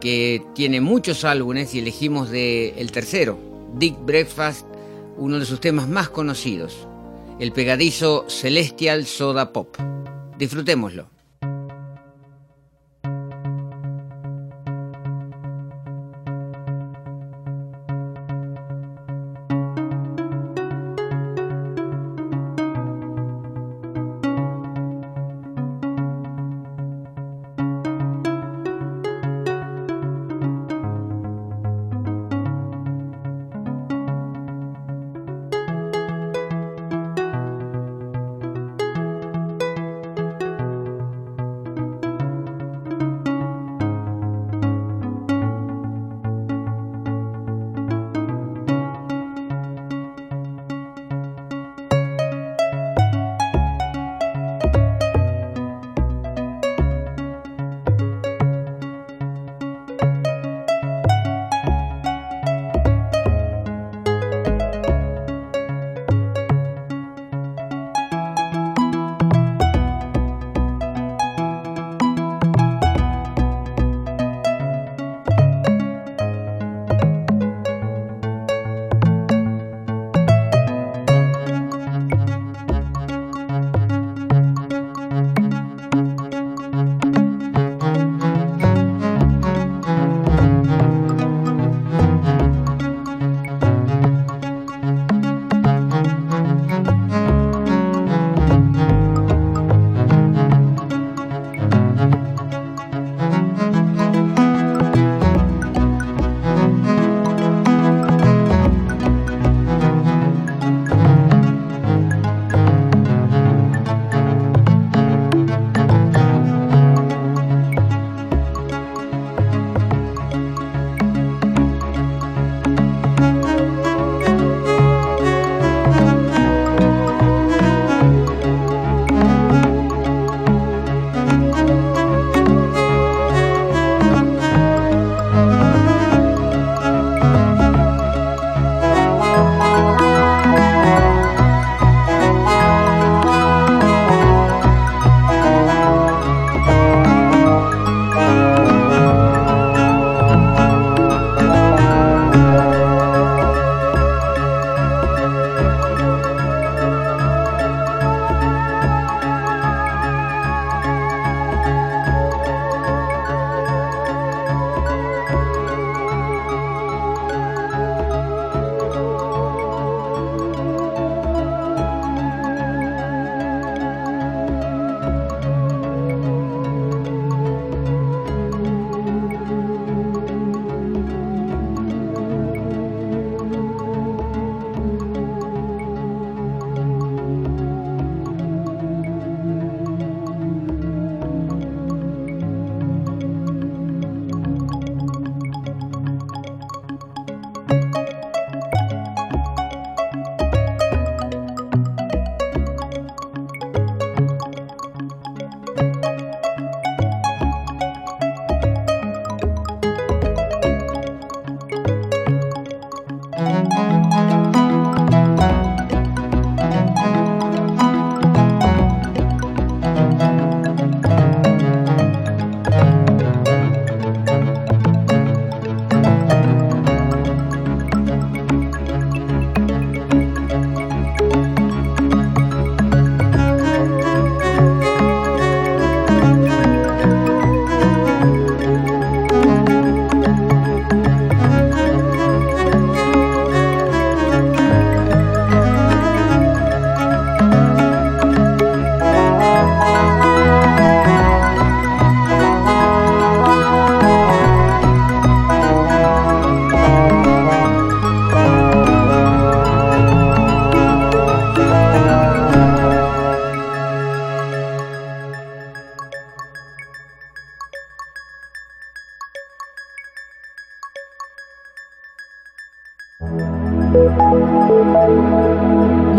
[0.00, 3.38] que tiene muchos álbumes y elegimos de el tercero,
[3.76, 4.66] Dick Breakfast,
[5.16, 6.88] uno de sus temas más conocidos,
[7.38, 9.76] el pegadizo Celestial Soda Pop.
[10.38, 11.19] Disfrutémoslo.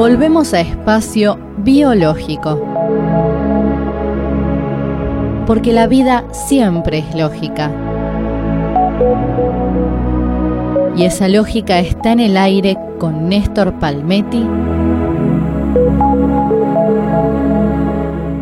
[0.02, 2.60] Volvemos a espacio biológico.
[5.46, 7.70] Porque la vida siempre es lógica.
[10.98, 14.44] Y esa lógica está en el aire con Néstor Palmetti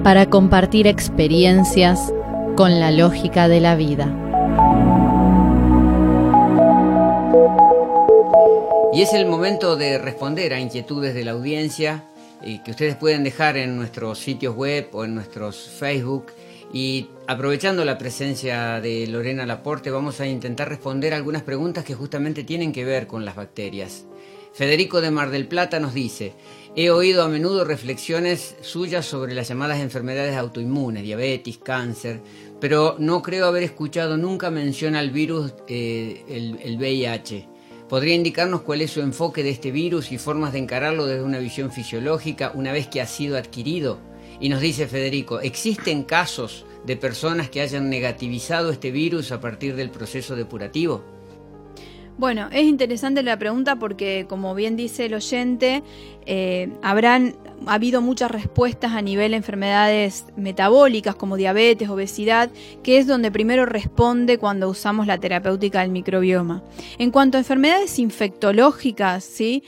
[0.01, 2.14] para compartir experiencias
[2.55, 4.07] con la lógica de la vida.
[8.91, 12.05] Y es el momento de responder a inquietudes de la audiencia
[12.41, 16.31] y que ustedes pueden dejar en nuestros sitios web o en nuestros Facebook.
[16.73, 22.43] Y aprovechando la presencia de Lorena Laporte, vamos a intentar responder algunas preguntas que justamente
[22.43, 24.05] tienen que ver con las bacterias.
[24.53, 26.33] Federico de Mar del Plata nos dice,
[26.75, 32.21] he oído a menudo reflexiones suyas sobre las llamadas enfermedades autoinmunes, diabetes, cáncer,
[32.59, 37.59] pero no creo haber escuchado nunca mención al virus, eh, el, el VIH.
[37.89, 41.39] ¿Podría indicarnos cuál es su enfoque de este virus y formas de encararlo desde una
[41.39, 43.97] visión fisiológica una vez que ha sido adquirido?
[44.39, 49.75] Y nos dice Federico, ¿existen casos de personas que hayan negativizado este virus a partir
[49.75, 51.03] del proceso depurativo?
[52.19, 55.81] Bueno, es interesante la pregunta porque, como bien dice el oyente,
[56.27, 62.49] eh, habrán habido muchas respuestas a nivel de enfermedades metabólicas como diabetes, obesidad,
[62.84, 66.64] que es donde primero responde cuando usamos la terapéutica del microbioma.
[66.97, 69.64] En cuanto a enfermedades infectológicas, ¿sí?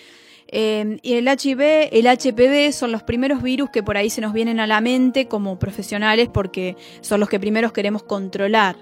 [0.52, 4.34] Eh, y el HIV, el HPV son los primeros virus que por ahí se nos
[4.34, 8.76] vienen a la mente como profesionales porque son los que primeros queremos controlar.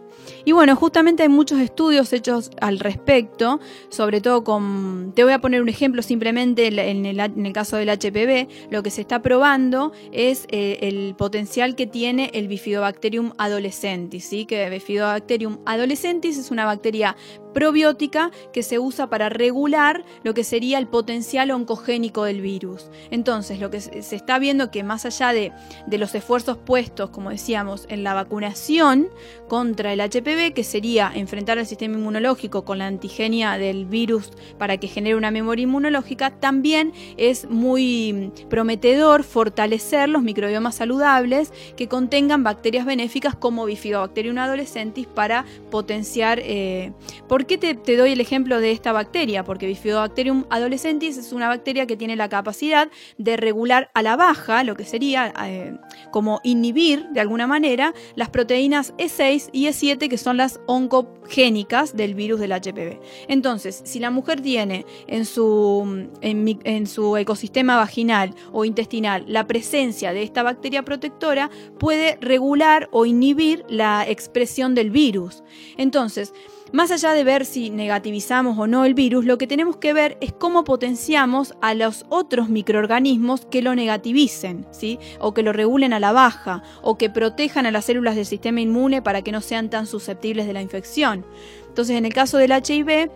[0.46, 3.60] Y bueno, justamente hay muchos estudios hechos al respecto,
[3.90, 8.72] sobre todo con, te voy a poner un ejemplo simplemente en el, caso del HPV,
[8.72, 14.46] lo que se está probando es eh, el potencial que tiene el Bifidobacterium adolescentis, ¿sí?
[14.46, 17.16] que Bifidobacterium adolescentis es una bacteria
[17.60, 22.90] probiótica que se usa para regular lo que sería el potencial oncogénico del virus.
[23.12, 25.52] Entonces, lo que se está viendo que más allá de,
[25.98, 29.10] los esfuerzos puestos, como decíamos, en la vacunación
[29.50, 34.78] contra el HPV, que sería enfrentar al sistema inmunológico con la antigenia del virus para
[34.78, 42.42] que genere una memoria inmunológica, también es muy prometedor fortalecer los microbiomas saludables que contengan
[42.42, 46.94] bacterias benéficas como Bifidobacterium adolescentis para potenciar eh,
[47.28, 49.44] ¿Por qué te, doy el ejemplo de esta bacteria?
[49.44, 54.64] Porque Bifidobacterium adolescentis es una bacteria que tiene la capacidad de regular a la baja,
[54.64, 55.76] lo que sería eh,
[56.12, 62.14] como inhibir de alguna manera las proteínas E6 y E7 que son las oncogénicas del
[62.14, 63.00] virus del HPV.
[63.28, 70.14] Entonces, si la mujer tiene en su, en su ecosistema vaginal o intestinal la presencia
[70.14, 75.44] de esta bacteria protectora, puede regular o inhibir la expresión del virus.
[75.78, 76.32] Entonces,
[76.72, 80.18] más allá de ver si negativizamos o no el virus, lo que tenemos que ver
[80.22, 85.00] es cómo potenciamos a los otros microorganismos que lo negativicen, ¿sí?
[85.20, 88.62] O que lo regulen a la baja, o que protejan a las células del sistema
[88.62, 91.26] inmune para que no sean tan susceptibles de la infección.
[91.68, 93.10] Entonces, en el caso del HIV,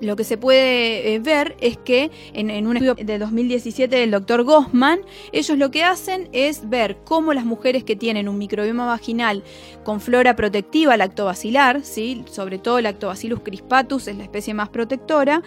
[0.00, 4.44] lo que se puede eh, ver es que en, un estudio de 2017 del doctor
[4.44, 5.00] Gossman,
[5.32, 9.42] ellos lo que hacen es ver cómo las mujeres que tienen un microbioma vaginal
[9.84, 12.24] con flora protectiva lactobacilar, ¿sí?
[12.30, 15.42] sobre todo Lactobacillus crispatus es la especie más protectora,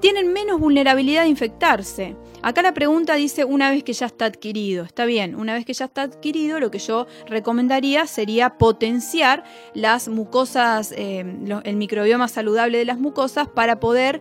[0.00, 2.16] tienen menos vulnerabilidad de infectarse.
[2.42, 4.84] Acá la pregunta dice una vez que ya está adquirido.
[4.84, 10.08] Está bien, una vez que ya está adquirido, lo que yo recomendaría sería potenciar las
[10.08, 11.24] mucosas, eh,
[11.64, 14.20] el microbioma saludable de las mucosas para poder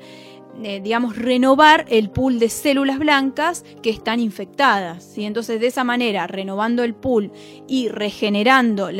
[0.61, 5.17] eh, digamos, renovar el pool de células blancas que están infectadas.
[5.17, 7.31] y Entonces, de esa manera, renovando el pool
[7.67, 8.91] y regenerando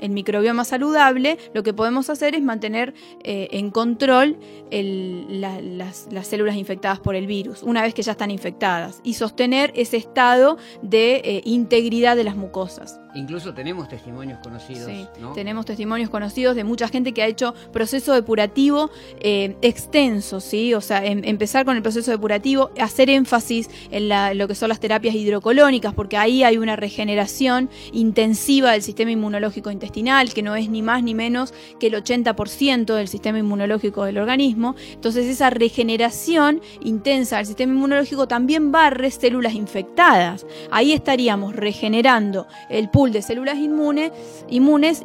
[0.00, 4.36] el microbioma saludable, lo que podemos hacer es mantener eh, en control
[4.70, 9.96] las, células infectadas por el virus, una vez que ya están infectadas, y sostener ese
[9.96, 12.98] estado de eh, integridad de las mucosas.
[13.16, 14.84] Incluso tenemos testimonios conocidos.
[14.84, 18.90] Sí, tenemos testimonios conocidos de mucha gente que ha hecho proceso depurativo
[19.20, 20.74] eh, extenso, ¿sí?
[20.74, 24.80] O sea, em, empezar con el proceso depurativo, hacer énfasis en lo que son las
[24.80, 29.85] terapias hidrocolónicas, porque ahí hay una regeneración intensiva del sistema inmunológico intestinal,
[30.34, 34.74] que no es ni más ni menos que el 80% del sistema inmunológico del organismo.
[34.92, 40.46] Entonces, esa regeneración intensa del sistema inmunológico también barre células infectadas.
[40.70, 44.12] Ahí estaríamos regenerando el pool de células inmunes,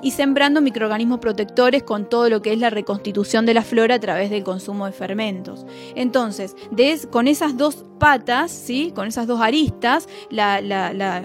[0.02, 4.00] y sembrando microorganismos protectores con todo lo que es la reconstitución de la flora a
[4.00, 5.66] través del consumo de fermentos.
[5.96, 6.56] Entonces,
[7.10, 8.92] con esas dos patas, ¿sí?
[8.96, 10.60] con esas dos aristas, la,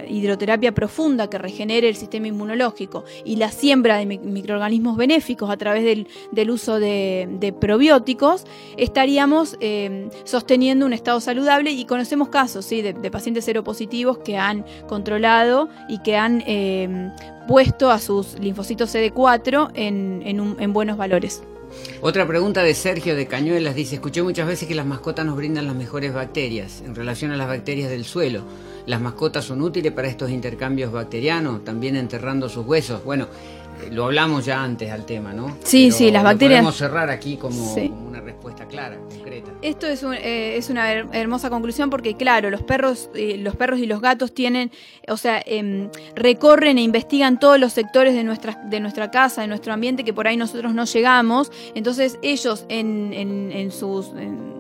[0.09, 5.85] hidroterapia profunda que regenere el sistema inmunológico y la siembra de microorganismos benéficos a través
[5.85, 8.45] del, uso de, probióticos,
[8.77, 12.83] estaríamos eh, sosteniendo un estado saludable y conocemos casos ¿sí?
[12.83, 17.11] de, pacientes seropositivos que han controlado y que han eh,
[17.49, 21.43] puesto a sus linfocitos CD4 en buenos valores.
[22.01, 25.67] Otra pregunta de Sergio de Cañuelas dice, escuché muchas veces que las mascotas nos brindan
[25.67, 28.43] las mejores bacterias en relación a las bacterias del suelo.
[28.87, 33.03] ¿Las mascotas son útiles para estos intercambios bacterianos, también enterrando sus huesos?
[33.05, 33.27] Bueno,
[33.91, 35.57] lo hablamos ya antes al tema, ¿no?
[35.63, 36.61] Sí, sí, las bacterias.
[36.61, 37.75] Podemos cerrar aquí como,
[38.07, 39.53] una respuesta clara, concreta.
[39.63, 43.87] Esto es, eh, es una hermosa conclusión porque, claro, los perros, eh, los perros y
[43.87, 44.71] los gatos tienen,
[45.09, 49.49] o sea, em, recorren e investigan todos los sectores de nuestra, de nuestra casa, de
[49.49, 51.53] nuestro ambiente que por ahí nosotros no llegamos.
[51.75, 54.13] Entonces, ellos en, en, sus,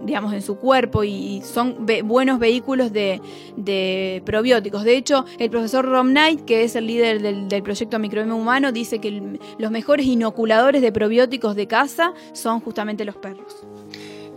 [0.04, 4.84] digamos, en su cuerpo y, son buenos vehículos de, probióticos.
[4.84, 8.72] De hecho, el profesor Rom Knight, que es el líder del, del proyecto Microbioma Humano,
[8.72, 13.66] dice que los mejores inoculadores de probióticos de casa son justamente los perros.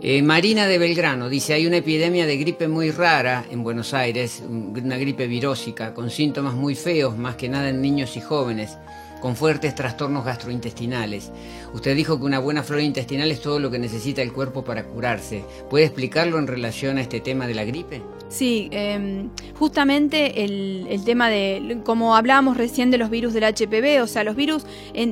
[0.02, 4.42] Eh, Marina de Belgrano dice, hay una epidemia de gripe muy rara en Buenos Aires,
[4.48, 8.78] una gripe virósica, con síntomas muy feos, más que nada en niños y jóvenes
[9.20, 11.30] con fuertes trastornos gastrointestinales.
[11.72, 14.84] Usted dijo que una buena flora intestinal es todo lo que necesita el cuerpo para
[14.84, 15.44] curarse.
[15.68, 18.02] ¿Puede explicarlo en relación a este tema de la gripe?
[18.28, 24.06] Sí, em, justamente el, tema de, como hablábamos recién de los virus del HPV, o
[24.06, 24.64] sea, los virus,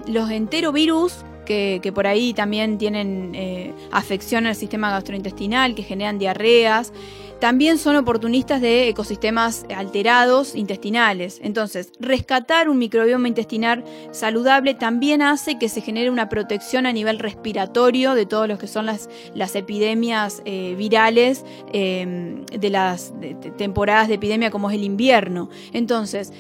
[0.06, 6.18] los enterovirus que, que, por ahí también tienen eh, afección al sistema gastrointestinal, que generan
[6.18, 6.92] diarreas
[7.41, 11.41] también son oportunistas de ecosistemas alterados intestinales.
[11.43, 17.18] Entonces, rescatar un microbioma intestinal saludable también hace que se genere una protección a nivel
[17.18, 23.12] respiratorio de todos los que son las, las epidemias eh, virales eh, de las
[23.57, 25.49] temporadas de epidemia como es el invierno.
[25.72, 26.32] Entonces,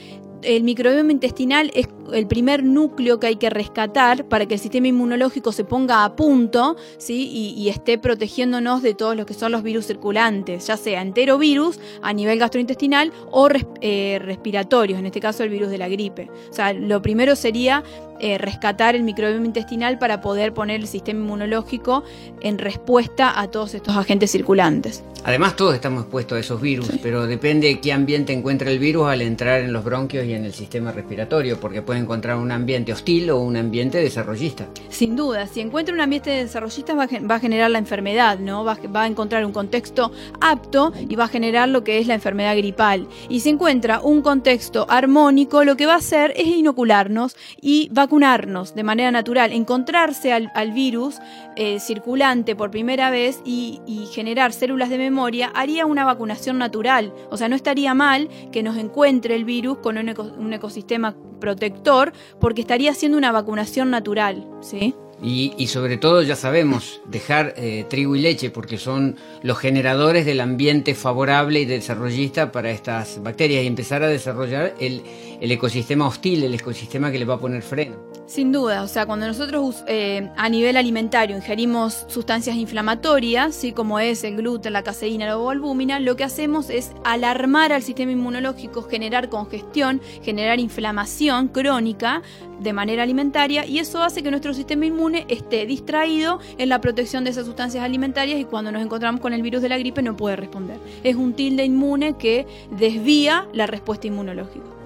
[0.42, 4.88] el microbioma intestinal es el primer núcleo que hay que rescatar para que el sistema
[4.88, 7.28] inmunológico se ponga a punto ¿sí?
[7.56, 12.12] y, esté protegiéndonos de todos los que son los virus circulantes, ya sea enterovirus a
[12.12, 13.48] nivel gastrointestinal o
[13.80, 16.30] eh, respiratorios, en este caso el virus de la gripe.
[16.50, 17.82] O sea, lo primero sería
[18.20, 22.04] eh, rescatar el microbioma intestinal para poder poner el sistema inmunológico
[22.40, 25.02] en respuesta a todos estos agentes circulantes.
[25.24, 29.08] Además, todos estamos expuestos a esos virus, pero depende de qué ambiente encuentra el virus
[29.08, 32.92] al entrar en los bronquios y en el sistema respiratorio, porque puede encontrar un ambiente
[32.92, 34.68] hostil o un ambiente desarrollista.
[34.88, 38.64] Sin duda, si encuentra un ambiente desarrollista va a, generar la enfermedad, ¿no?
[38.64, 42.14] Va, va, a encontrar un contexto apto y va a generar lo que es la
[42.14, 43.06] enfermedad gripal.
[43.28, 48.07] Y si encuentra un contexto armónico, lo que va a hacer es inocularnos y va
[48.08, 51.16] vacunarnos de manera natural, encontrarse al, virus
[51.56, 53.80] eh, circulante por primera vez y,
[54.14, 57.12] generar células de memoria, haría una vacunación natural.
[57.30, 62.62] O sea, no estaría mal que nos encuentre el virus con un, ecosistema protector porque
[62.62, 64.46] estaría haciendo una vacunación natural.
[64.62, 64.94] ¿sí?
[65.22, 70.40] Y, sobre todo ya sabemos dejar eh, trigo y leche porque son los generadores del
[70.40, 75.02] ambiente favorable y desarrollista para estas bacterias y empezar a desarrollar el,
[75.40, 77.96] el ecosistema hostil, el ecosistema que le va a poner freno.
[78.26, 83.72] Sin duda, o sea, cuando nosotros eh, a nivel alimentario ingerimos sustancias inflamatorias, ¿sí?
[83.72, 88.12] como es el gluten, la caseína, la albúmina, lo que hacemos es alarmar al sistema
[88.12, 92.20] inmunológico, generar congestión, generar inflamación crónica
[92.60, 97.24] de manera alimentaria y eso hace que nuestro sistema inmune esté distraído en la protección
[97.24, 100.16] de esas sustancias alimentarias y cuando nos encontramos con el virus de la gripe no
[100.16, 100.78] puede responder.
[101.02, 104.77] Es un tilde inmune que desvía la respuesta inmunológica.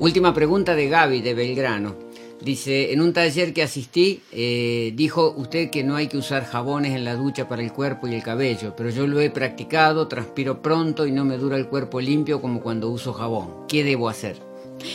[0.00, 1.96] Última pregunta de Gaby de Belgrano.
[2.40, 6.94] Dice, en un taller que asistí, eh, dijo usted que no hay que usar jabones
[6.94, 10.62] en la ducha para el cuerpo y el cabello, pero yo lo he practicado, transpiro
[10.62, 13.66] pronto y no me dura el cuerpo limpio como cuando uso jabón.
[13.66, 14.47] ¿Qué debo hacer?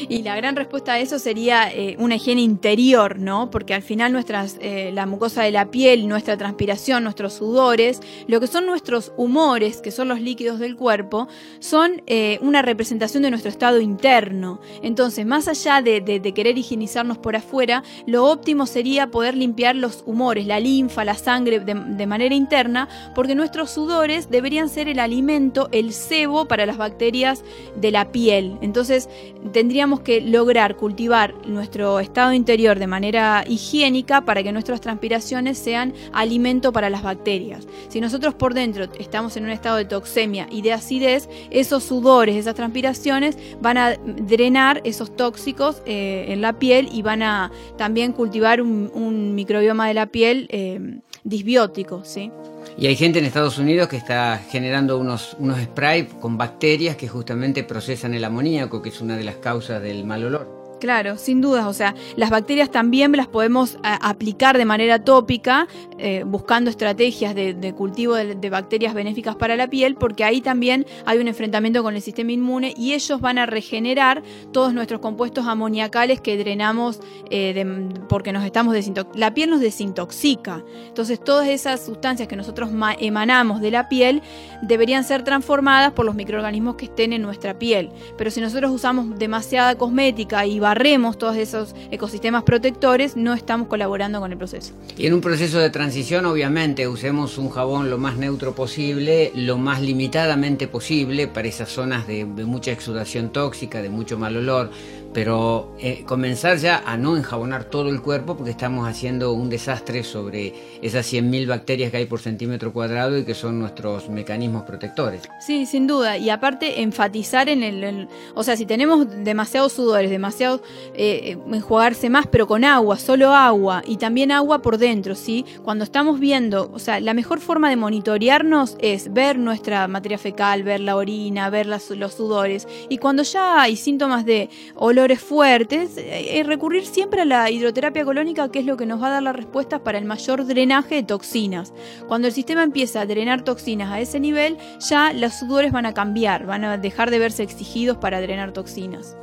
[0.10, 3.50] Y la gran respuesta a eso sería eh, una higiene interior, ¿no?
[3.50, 8.40] Porque al final nuestras, eh, la mucosa de la piel, nuestra transpiración, nuestros sudores, lo
[8.40, 11.28] que son nuestros humores, que son los líquidos del cuerpo,
[11.60, 14.60] son eh, una representación de nuestro estado interno.
[14.82, 16.04] Entonces, más allá de,
[16.34, 21.60] querer higienizarnos por afuera, lo óptimo sería poder limpiar los humores, la linfa, la sangre
[21.60, 27.44] de, manera interna, porque nuestros sudores deberían ser el alimento, el cebo para las bacterias
[27.76, 28.58] de la piel.
[28.62, 29.10] Entonces,
[29.52, 35.58] tendría tendríamos que lograr cultivar nuestro estado interior de manera higiénica para que nuestras transpiraciones
[35.58, 37.68] sean alimento para las bacterias.
[37.88, 42.36] Si nosotros por dentro estamos en un estado de toxemia y de acidez, esos sudores,
[42.36, 48.12] esas transpiraciones van a drenar esos tóxicos eh, en la piel y van a también
[48.12, 52.30] cultivar un, microbioma de la piel eh, disbiótico, ¿sí?
[52.78, 57.08] Y hay gente en Estados Unidos que está generando unos, unos sprays con bacterias que
[57.08, 60.63] justamente procesan el amoníaco, que es una de las causas del mal olor.
[60.84, 61.66] Claro, sin dudas.
[61.66, 65.66] O sea, las bacterias también las podemos aplicar de manera tópica,
[65.98, 71.20] eh, buscando estrategias de, cultivo de, bacterias benéficas para la piel, porque ahí también hay
[71.20, 76.20] un enfrentamiento con el sistema inmune y ellos van a regenerar todos nuestros compuestos amoniacales
[76.20, 77.66] que drenamos eh,
[78.10, 79.18] porque nos estamos desintoxicando.
[79.18, 80.66] La piel nos desintoxica.
[80.86, 82.70] Entonces, todas esas sustancias que nosotros
[83.00, 84.22] emanamos de la piel
[84.62, 87.90] deberían ser transformadas por los microorganismos que estén en nuestra piel.
[88.18, 94.20] Pero si nosotros usamos demasiada cosmética y barremos todos esos ecosistemas protectores, no estamos colaborando
[94.20, 94.74] con el proceso.
[94.98, 99.60] Y en un proceso de transición, obviamente, usemos un jabón lo más neutro posible, lo
[99.60, 104.72] más limitadamente posible para esas zonas de, de mucha exudación tóxica, de mucho mal olor
[105.14, 110.04] pero eh, comenzar ya a no enjabonar todo el cuerpo porque estamos haciendo un desastre
[110.04, 115.22] sobre esas 100.000 bacterias que hay por centímetro cuadrado y que son nuestros mecanismos protectores.
[115.40, 116.18] Sí, sin duda.
[116.18, 118.08] Y aparte, enfatizar en el.
[118.34, 120.62] o sea, si tenemos demasiados sudores, demasiado.
[120.96, 125.46] Eh, enjuagarse más, pero con agua, solo agua y también agua por dentro, ¿sí?
[125.64, 130.64] Cuando estamos viendo, o sea, la mejor forma de monitorearnos es ver nuestra materia fecal,
[130.64, 131.84] ver la orina, ver los
[132.14, 132.68] sudores.
[132.90, 138.06] Y cuando ya hay síntomas de olor, fuertes, eh, eh, recurrir siempre a la hidroterapia
[138.06, 140.96] colónica, que es lo que nos va a dar las respuestas para el mayor drenaje
[140.96, 141.74] de toxinas.
[142.08, 145.94] Cuando el sistema empieza a drenar toxinas a ese nivel, ya los sudores van a
[145.94, 149.16] cambiar, van a dejar de verse exigidos para drenar toxinas.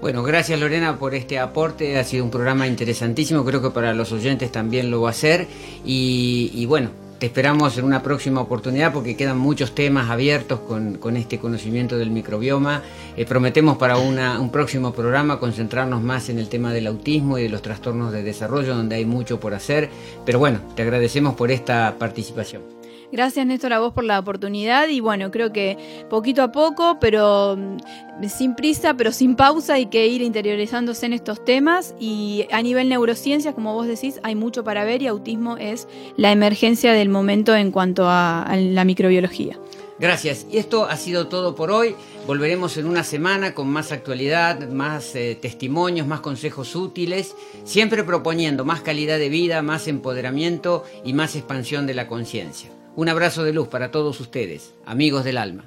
[0.00, 4.12] Bueno, gracias Lorena por este aporte, ha sido un programa interesantísimo, creo que para los
[4.12, 5.48] oyentes también lo va a ser
[5.84, 11.38] y bueno, te esperamos en una próxima oportunidad porque quedan muchos temas abiertos con, este
[11.38, 12.82] conocimiento del microbioma.
[13.16, 17.48] Eh, prometemos para un próximo programa concentrarnos más en el tema del autismo y de
[17.48, 19.90] los trastornos de desarrollo, donde hay mucho por hacer.
[20.24, 22.77] Pero bueno, te agradecemos por esta participación.
[23.10, 27.56] Gracias Néstor a vos por la oportunidad y bueno, creo que poquito a poco, pero
[27.56, 32.60] mm, sin prisa, pero sin pausa, hay que ir interiorizándose en estos temas y a
[32.60, 37.08] nivel neurociencias, como vos decís, hay mucho para ver y autismo es la emergencia del
[37.08, 39.58] momento en cuanto a, la microbiología.
[39.98, 40.46] Gracias.
[40.50, 41.96] Y esto ha sido todo por hoy.
[42.26, 47.34] Volveremos en una semana con más actualidad, más eh, testimonios, más consejos útiles,
[47.64, 52.77] siempre proponiendo más calidad de vida, más empoderamiento y más expansión de la conciencia.
[52.98, 55.66] Un abrazo de luz para todos ustedes, amigos del alma.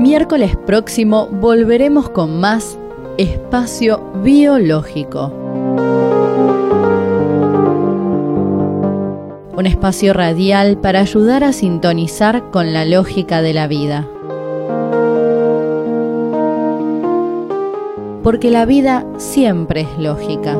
[0.00, 2.76] Miércoles próximo volveremos con más
[3.18, 5.28] espacio biológico.
[9.56, 14.08] Un espacio radial para ayudar a sintonizar con la lógica de la vida.
[18.24, 20.58] Porque la vida siempre es lógica.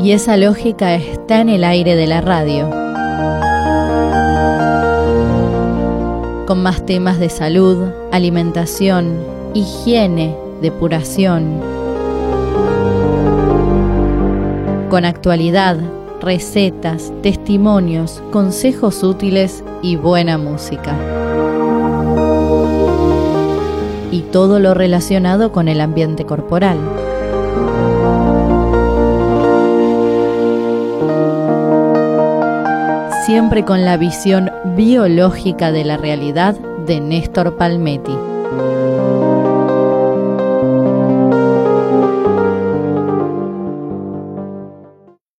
[0.00, 2.68] Y esa lógica está en el aire de la radio.
[6.46, 9.18] Con más temas de salud, alimentación,
[9.54, 11.60] higiene, depuración.
[14.88, 15.76] Con actualidad,
[16.20, 20.96] recetas, testimonios, consejos útiles y buena música.
[24.10, 26.78] Y todo lo relacionado con el ambiente corporal.
[33.28, 36.54] Siempre con la visión biológica de la realidad
[36.86, 38.16] de Néstor Palmetti.